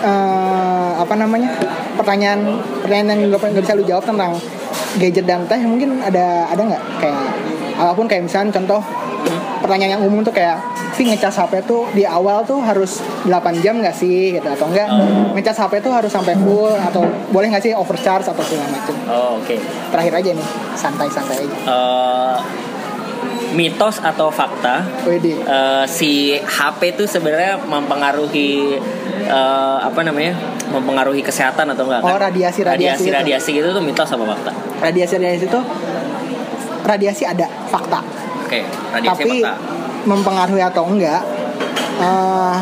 eh, 0.00 0.90
apa 0.96 1.14
namanya 1.14 1.50
pertanyaan 1.96 2.40
pertanyaan 2.80 3.08
yang 3.16 3.20
nggak 3.30 3.60
bisa 3.60 3.74
lu 3.74 3.84
jawab 3.84 4.04
tentang 4.04 4.36
gadget 4.96 5.24
dan 5.24 5.46
teh 5.46 5.60
mungkin 5.60 6.00
ada 6.00 6.46
ada 6.46 6.62
nggak 6.66 6.82
kayak 6.98 7.20
apa 7.76 7.92
pun 7.92 8.06
kayak 8.06 8.26
misalnya 8.26 8.52
contoh 8.52 8.80
pertanyaan 9.60 9.96
yang 9.96 10.02
umum 10.02 10.20
tuh 10.20 10.32
kayak 10.32 10.58
tapi 10.90 11.16
ngecas 11.16 11.32
HP 11.40 11.64
tuh 11.64 11.88
di 11.96 12.04
awal 12.04 12.44
tuh 12.44 12.60
harus 12.60 13.00
8 13.24 13.32
jam 13.64 13.80
nggak 13.80 13.96
sih 13.96 14.36
gitu 14.36 14.44
atau 14.44 14.68
enggak 14.68 14.84
Oh. 14.84 15.32
ngecas 15.32 15.56
HP 15.56 15.80
tuh 15.80 15.88
harus 15.88 16.12
sampai 16.12 16.36
full 16.36 16.76
atau 16.76 17.00
boleh 17.32 17.48
nggak 17.48 17.64
sih 17.64 17.72
overcharge 17.72 18.28
atau 18.28 18.44
segala 18.44 18.68
macam 18.68 18.92
Oh, 19.08 19.40
oke. 19.40 19.56
terakhir 19.88 20.12
aja 20.12 20.30
nih 20.36 20.46
santai-santai 20.76 21.40
aja 21.40 21.56
Eh, 21.56 22.36
mitos 23.50 23.98
atau 23.98 24.30
fakta 24.30 24.86
eh, 25.04 25.84
si 25.86 26.10
HP 26.36 26.94
itu 26.94 27.04
sebenarnya 27.04 27.58
mempengaruhi 27.60 28.78
eh, 29.22 29.78
apa 29.80 30.00
namanya? 30.00 30.34
mempengaruhi 30.70 31.18
kesehatan 31.18 31.66
atau 31.68 31.82
enggak? 31.82 31.98
Oh, 32.00 32.14
kan? 32.14 32.30
radiasi- 32.30 32.62
radiasi 32.62 32.62
radiasi 32.62 33.04
itu. 33.04 33.16
radiasi 33.16 33.50
gitu 33.52 33.68
tuh 33.72 33.82
mitos 33.82 34.06
apa 34.06 34.24
fakta? 34.24 34.50
radiasi 34.80 35.14
radiasi 35.16 35.46
itu 35.46 35.60
radiasi 36.80 37.22
ada 37.24 37.46
fakta 37.66 38.00
Oke, 38.46 38.62
radiasi 38.94 39.18
tapi 39.18 39.30
fakta. 39.40 39.52
mempengaruhi 40.04 40.62
atau 40.62 40.86
enggak 40.86 41.22
eh, 41.98 42.56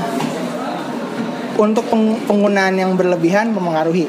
untuk 1.58 1.84
peng- 1.84 2.22
penggunaan 2.24 2.74
yang 2.74 2.94
berlebihan 2.94 3.50
mempengaruhi 3.50 4.08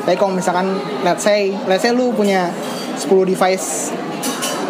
tapi 0.00 0.16
kalau 0.16 0.32
misalkan 0.32 0.74
let's 1.00 1.22
say 1.22 1.52
let's 1.64 1.80
say 1.80 1.92
lu 1.92 2.10
punya 2.10 2.48
10 2.96 3.08
device 3.26 3.92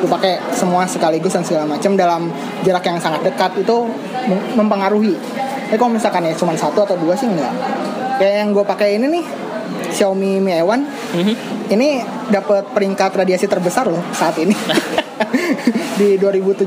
lu 0.00 0.08
pakai 0.08 0.40
semua 0.50 0.84
sekaligus 0.84 1.30
dan 1.30 1.42
segala 1.42 1.64
macam 1.66 1.92
dalam 1.94 2.32
jarak 2.60 2.82
yang 2.82 2.96
sangat 2.96 3.20
dekat 3.22 3.52
itu 3.58 3.76
mem- 4.24 4.56
mempengaruhi 4.56 5.14
tapi 5.66 5.76
kalau 5.76 5.92
misalkan 5.92 6.22
ya 6.22 6.32
cuma 6.32 6.52
satu 6.52 6.82
atau 6.82 6.96
dua 6.96 7.12
sih 7.12 7.26
enggak 7.26 7.52
kayak 8.16 8.34
yang 8.38 8.50
gue 8.50 8.64
pakai 8.64 8.96
ini 8.96 9.06
nih 9.10 9.24
Xiaomi 9.90 10.38
Mi 10.38 10.52
A1 10.52 10.80
Mhm. 11.10 11.34
ini 11.70 11.88
dapat 12.28 12.66
peringkat 12.68 13.10
radiasi 13.16 13.44
terbesar 13.44 13.86
loh 13.86 14.02
saat 14.10 14.34
ini 14.36 14.54
di 16.00 16.16
2017 16.16 16.64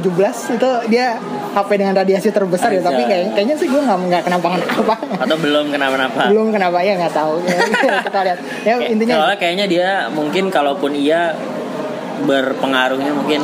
itu 0.51 0.69
dia 0.87 1.17
HP 1.51 1.69
dengan 1.75 1.93
radiasi 1.95 2.29
terbesar 2.29 2.69
ya 2.69 2.79
Anjay. 2.79 2.87
tapi 2.87 3.01
kayak, 3.03 3.25
kayaknya 3.33 3.55
sih 3.55 3.67
gue 3.67 3.77
nggak 3.77 3.97
nggak 4.03 4.21
kenapa 4.23 4.47
kenapa 4.57 4.93
Atau 5.19 5.37
belum 5.37 5.65
kenapa-napa? 5.69 6.21
belum 6.27 6.47
kenapa 6.49 6.77
ya 6.79 6.93
nggak 6.95 7.13
tahu 7.13 7.33
ya, 7.47 7.57
kita 8.03 8.19
lihat 8.23 8.39
ya 8.63 8.73
intinya 8.85 9.13
soalnya 9.17 9.37
kayaknya 9.37 9.65
dia 9.67 9.89
mungkin 10.09 10.47
kalaupun 10.47 10.91
iya 10.93 11.33
berpengaruhnya 12.23 13.11
mungkin 13.11 13.41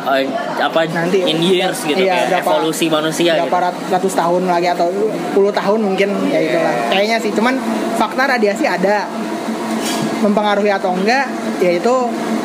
eh, 0.00 0.24
apa 0.58 0.80
Nanti, 0.88 1.22
in 1.22 1.38
years 1.42 1.82
gitu 1.82 1.98
iya, 1.98 2.24
kayak 2.24 2.40
berapa- 2.40 2.50
evolusi 2.56 2.86
manusia 2.86 3.32
gitu. 3.36 3.46
berapa 3.46 3.58
rat- 3.68 3.84
ratus 3.90 4.14
tahun 4.14 4.42
lagi 4.46 4.68
atau 4.70 4.88
puluh 5.32 5.50
tahun 5.50 5.80
mungkin 5.82 6.08
ya 6.30 6.40
itulah. 6.40 6.74
Kayaknya 6.88 7.16
sih 7.18 7.30
cuman 7.32 7.54
fakta 7.94 8.24
radiasi 8.26 8.64
ada. 8.64 9.04
Mempengaruhi 10.20 10.68
atau 10.68 10.92
enggak 10.92 11.24
yaitu 11.64 11.88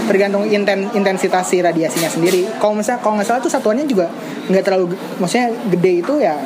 tergantung 0.08 0.48
inten, 0.48 0.88
intensitas 0.96 1.44
si 1.44 1.60
radiasinya 1.60 2.08
sendiri. 2.08 2.48
Kalau 2.56 2.72
misalnya 2.72 3.04
kalau 3.04 3.20
nggak 3.20 3.28
salah 3.28 3.42
tuh 3.44 3.52
satuannya 3.52 3.84
juga 3.84 4.08
nggak 4.48 4.64
terlalu 4.64 4.96
maksudnya 5.20 5.52
gede 5.68 5.92
itu 6.00 6.14
ya 6.24 6.40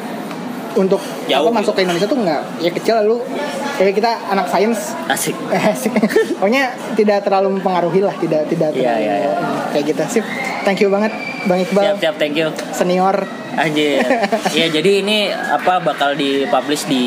untuk 0.74 0.98
Jauh 1.30 1.46
apa 1.46 1.62
masuk 1.62 1.78
ke 1.78 1.86
Indonesia 1.86 2.10
tuh 2.10 2.18
nggak 2.18 2.42
ya 2.66 2.72
kecil 2.74 2.94
lalu 3.06 3.22
ya 3.80 3.92
kita 3.96 4.12
anak 4.28 4.52
sains 4.52 4.92
Asik. 5.08 5.36
eh 5.56 5.72
sih. 5.74 5.88
pokoknya 6.36 6.76
tidak 6.94 7.24
terlalu 7.24 7.58
mempengaruhi 7.58 8.04
lah 8.04 8.12
tidak 8.16 8.46
tidak 8.48 8.76
Iya, 8.76 8.92
terlalu 8.92 9.04
iya, 9.08 9.16
iya. 9.24 9.32
kayak 9.72 9.84
gitu 9.88 10.04
sip 10.12 10.26
thank 10.62 10.80
you 10.80 10.92
banget 10.92 11.16
bang 11.48 11.64
Iqbal 11.64 11.84
Siap 11.88 11.98
siap 12.04 12.16
thank 12.20 12.36
you. 12.36 12.52
senior 12.76 13.16
Anjir. 13.50 14.04
ya 14.60 14.68
jadi 14.68 14.92
ini 15.02 15.32
apa 15.32 15.80
bakal 15.80 16.14
dipublish 16.14 16.86
di 16.86 17.06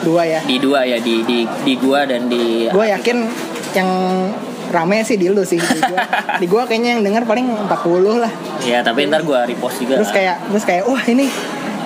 dua 0.00 0.22
ya 0.24 0.40
di 0.40 0.56
dua 0.56 0.84
ya 0.84 0.96
di 1.00 1.20
di 1.26 1.42
di 1.64 1.74
gua 1.76 2.06
dan 2.06 2.30
di 2.30 2.70
gue 2.70 2.86
yakin 2.86 3.16
yang 3.74 3.90
rame 4.68 5.00
sih 5.00 5.16
di 5.16 5.28
lu 5.28 5.42
sih 5.42 5.58
di 5.58 5.80
gua, 5.80 5.98
di 6.40 6.46
gua 6.46 6.62
kayaknya 6.64 6.96
yang 6.96 7.02
denger 7.02 7.24
paling 7.24 7.44
40 7.50 8.24
lah 8.24 8.32
ya 8.62 8.80
tapi 8.80 9.08
ntar 9.08 9.24
gua 9.24 9.44
repost 9.44 9.80
juga. 9.80 9.96
terus 10.00 10.12
kayak 10.12 10.36
terus 10.48 10.64
kayak 10.64 10.84
wah 10.84 11.02
ini 11.04 11.26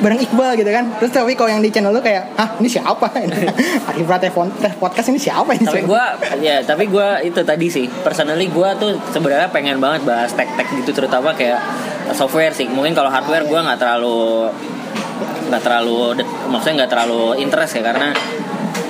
bareng 0.03 0.21
Iqbal 0.21 0.59
gitu 0.59 0.71
kan. 0.75 0.85
Terus 0.99 1.11
tapi 1.15 1.39
kalau 1.39 1.51
yang 1.55 1.63
di 1.63 1.71
channel 1.71 1.95
lu 1.95 2.03
kayak 2.03 2.35
ah 2.35 2.59
ini 2.59 2.69
siapa 2.69 3.07
Arif 3.15 4.07
Prate 4.11 4.29
podcast 4.77 5.09
ini 5.15 5.19
siapa 5.23 5.55
ini? 5.55 5.65
Tapi 5.65 5.87
gua 5.87 6.19
ya 6.43 6.59
tapi 6.67 6.91
gua 6.91 7.23
itu 7.23 7.39
tadi 7.47 7.71
sih. 7.71 7.87
Personally 8.03 8.51
gua 8.51 8.75
tuh 8.75 8.99
sebenarnya 9.15 9.49
pengen 9.55 9.79
banget 9.79 10.03
bahas 10.03 10.35
tech-tech 10.35 10.67
gitu 10.83 10.91
terutama 10.91 11.33
kayak 11.39 11.63
software 12.13 12.53
sih. 12.53 12.67
Mungkin 12.67 12.93
kalau 12.93 13.09
hardware 13.09 13.47
gua 13.47 13.63
nggak 13.63 13.79
terlalu 13.79 14.51
nggak 15.53 15.63
terlalu 15.69 16.17
maksudnya 16.49 16.85
nggak 16.85 16.91
terlalu 16.97 17.23
interest 17.37 17.77
ya 17.77 17.83
karena 17.85 18.09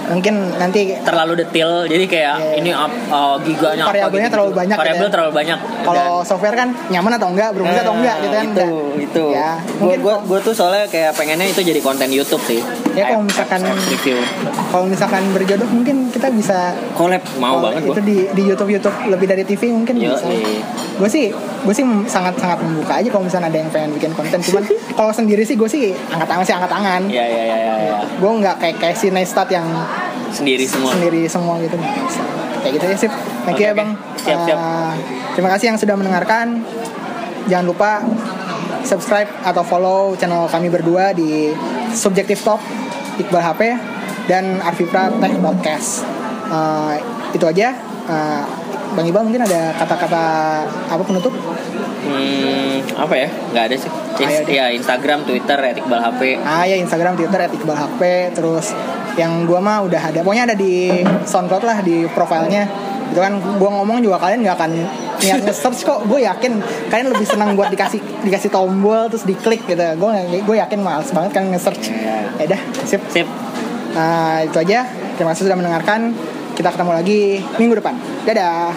mungkin 0.04 0.34
nanti 0.54 0.80
terlalu 0.98 1.32
detail 1.38 1.84
jadi 1.84 2.04
kayak 2.04 2.34
Iya, 2.34 2.48
iya. 2.48 2.54
ini 2.58 2.70
up, 2.70 2.92
uh, 3.08 3.36
giganya 3.38 3.84
Variabelnya 3.84 4.24
gitu, 4.24 4.34
terlalu 4.34 4.52
banyak 4.52 4.76
variabel 4.76 4.96
gitu 4.96 5.04
ya. 5.04 5.12
terlalu 5.12 5.32
banyak 5.32 5.58
kalau 5.82 6.08
software 6.22 6.56
kan 6.56 6.68
nyaman 6.88 7.12
atau 7.14 7.28
enggak 7.28 7.48
berfungsi 7.52 7.80
atau 7.80 7.94
enggak 7.94 8.16
gitu 8.18 8.34
kan 8.34 8.44
itu 8.44 8.60
Enggak. 8.62 9.04
itu 9.04 9.24
ya 9.30 9.50
mungkin 9.78 9.98
gue 10.00 10.14
gue 10.24 10.38
tuh 10.40 10.52
soalnya 10.52 10.84
kayak 10.86 11.12
pengennya 11.14 11.46
itu 11.46 11.60
jadi 11.62 11.80
konten 11.80 12.08
YouTube 12.08 12.42
sih 12.42 12.60
Ya, 12.92 13.08
kalau 13.08 13.24
misalkan- 13.24 13.64
review 13.88 14.20
kalau 14.68 14.84
misalkan 14.84 15.22
berjodoh 15.32 15.64
mungkin 15.66 16.12
kita 16.12 16.28
bisa 16.28 16.76
collab 16.92 17.24
mau 17.36 17.56
banget 17.58 17.82
itu 17.82 17.90
gue 17.90 18.04
di 18.04 18.16
di 18.30 18.42
YouTube 18.44 18.68
YouTube 18.70 18.96
lebih 19.08 19.26
dari 19.26 19.42
TV 19.42 19.72
mungkin 19.72 19.96
Yo, 19.96 20.12
bisa 20.12 20.28
iya. 20.28 20.60
Gue 20.92 21.08
sih 21.08 21.32
gue 21.34 21.74
sih 21.74 21.84
sangat 22.04 22.36
sangat 22.36 22.60
membuka 22.60 23.00
aja 23.00 23.08
kalau 23.08 23.24
misalnya 23.24 23.48
ada 23.48 23.58
yang 23.58 23.70
pengen 23.72 23.90
bikin 23.96 24.12
konten. 24.12 24.38
Cuman 24.42 24.64
kalau 24.98 25.12
sendiri 25.12 25.42
sih 25.42 25.56
gue 25.56 25.68
sih 25.68 25.96
angkat 26.12 26.28
tangan 26.28 26.44
sih 26.44 26.54
angkat 26.54 26.70
tangan. 26.70 27.02
Ya 27.08 27.24
ya 27.24 27.42
ya 27.42 27.56
ya, 27.56 27.74
ya. 27.80 27.96
gue 28.18 28.30
nggak 28.42 28.56
kayak 28.60 28.76
kayak 28.82 28.96
si 28.98 29.08
Neistat 29.08 29.48
yang 29.48 29.66
sendiri 30.32 30.64
semua. 30.64 30.90
Sendiri 30.96 31.22
semua 31.28 31.54
gitu. 31.60 31.76
Kayak 32.62 32.72
gitu 32.78 32.84
ya 32.86 32.96
sip. 32.96 33.12
Thank 33.42 33.58
you 33.58 33.66
ya 33.70 33.74
bang. 33.74 33.90
Siap, 34.22 34.38
siap. 34.46 34.58
Eh, 34.58 34.92
terima 35.34 35.50
kasih 35.56 35.66
yang 35.74 35.78
sudah 35.78 35.94
mendengarkan. 35.98 36.62
Jangan 37.50 37.66
lupa 37.66 37.90
subscribe 38.86 39.30
atau 39.42 39.62
follow 39.66 40.14
channel 40.14 40.46
kami 40.46 40.70
berdua 40.70 41.10
di 41.10 41.50
Subjektif 41.90 42.46
Talk 42.46 42.62
Iqbal 43.18 43.42
HP 43.42 43.60
dan 44.30 44.62
Arvipra 44.62 45.10
Tech 45.18 45.34
Podcast. 45.42 46.06
Eh, 46.46 46.94
itu 47.34 47.44
aja. 47.44 47.74
Eh, 48.06 48.44
Bang 48.92 49.04
Iqbal 49.08 49.24
mungkin 49.24 49.42
ada 49.44 49.72
kata-kata 49.76 50.24
apa 50.68 51.02
penutup 51.04 51.32
hmm, 51.32 52.98
apa 53.00 53.14
ya 53.16 53.28
nggak 53.52 53.64
ada 53.70 53.76
sih 53.76 53.90
Ayo 54.22 54.40
ya 54.46 54.68
Instagram 54.76 55.24
Twitter 55.24 55.56
Iqbal 55.56 56.00
HP 56.00 56.20
Ah 56.44 56.68
ya 56.68 56.76
Instagram, 56.76 57.16
Twitter 57.16 57.38
@iqbal 57.48 57.78
HP, 57.78 58.00
terus 58.36 58.76
yang 59.16 59.48
gua 59.48 59.60
mah 59.60 59.84
udah 59.84 60.12
ada, 60.12 60.20
pokoknya 60.20 60.52
ada 60.52 60.56
di 60.56 61.04
SoundCloud 61.24 61.64
lah 61.64 61.78
di 61.84 62.04
profilnya. 62.12 62.68
Itu 63.12 63.20
kan 63.20 63.36
gua 63.60 63.70
ngomong 63.80 64.00
juga 64.00 64.20
kalian 64.20 64.44
nggak 64.44 64.56
akan 64.56 64.70
niat 65.22 65.40
nge-search 65.46 65.84
kok. 65.84 66.00
Gue 66.08 66.24
yakin 66.24 66.58
kalian 66.90 67.08
lebih 67.12 67.26
senang 67.28 67.54
buat 67.54 67.70
dikasih 67.70 68.00
dikasih 68.26 68.50
tombol 68.50 69.06
terus 69.12 69.24
diklik 69.24 69.62
gitu. 69.68 69.84
Gue 69.96 70.10
gue 70.42 70.56
yakin 70.58 70.80
males 70.80 71.08
banget 71.14 71.40
kan 71.40 71.44
nge-search. 71.48 71.92
Ya 72.40 72.44
udah, 72.52 72.60
sip. 72.84 73.02
sip 73.12 73.28
Nah, 73.92 74.40
itu 74.40 74.56
aja. 74.56 74.88
Terima 75.20 75.36
kasih 75.36 75.44
sudah 75.46 75.58
mendengarkan. 75.60 76.16
Kita 76.62 76.78
ketemu 76.78 76.94
lagi 76.94 77.42
minggu 77.58 77.74
depan. 77.82 77.98
Dadah. 78.22 78.70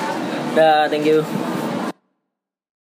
dah 0.57 0.89
thank 0.89 1.05
you 1.05 1.21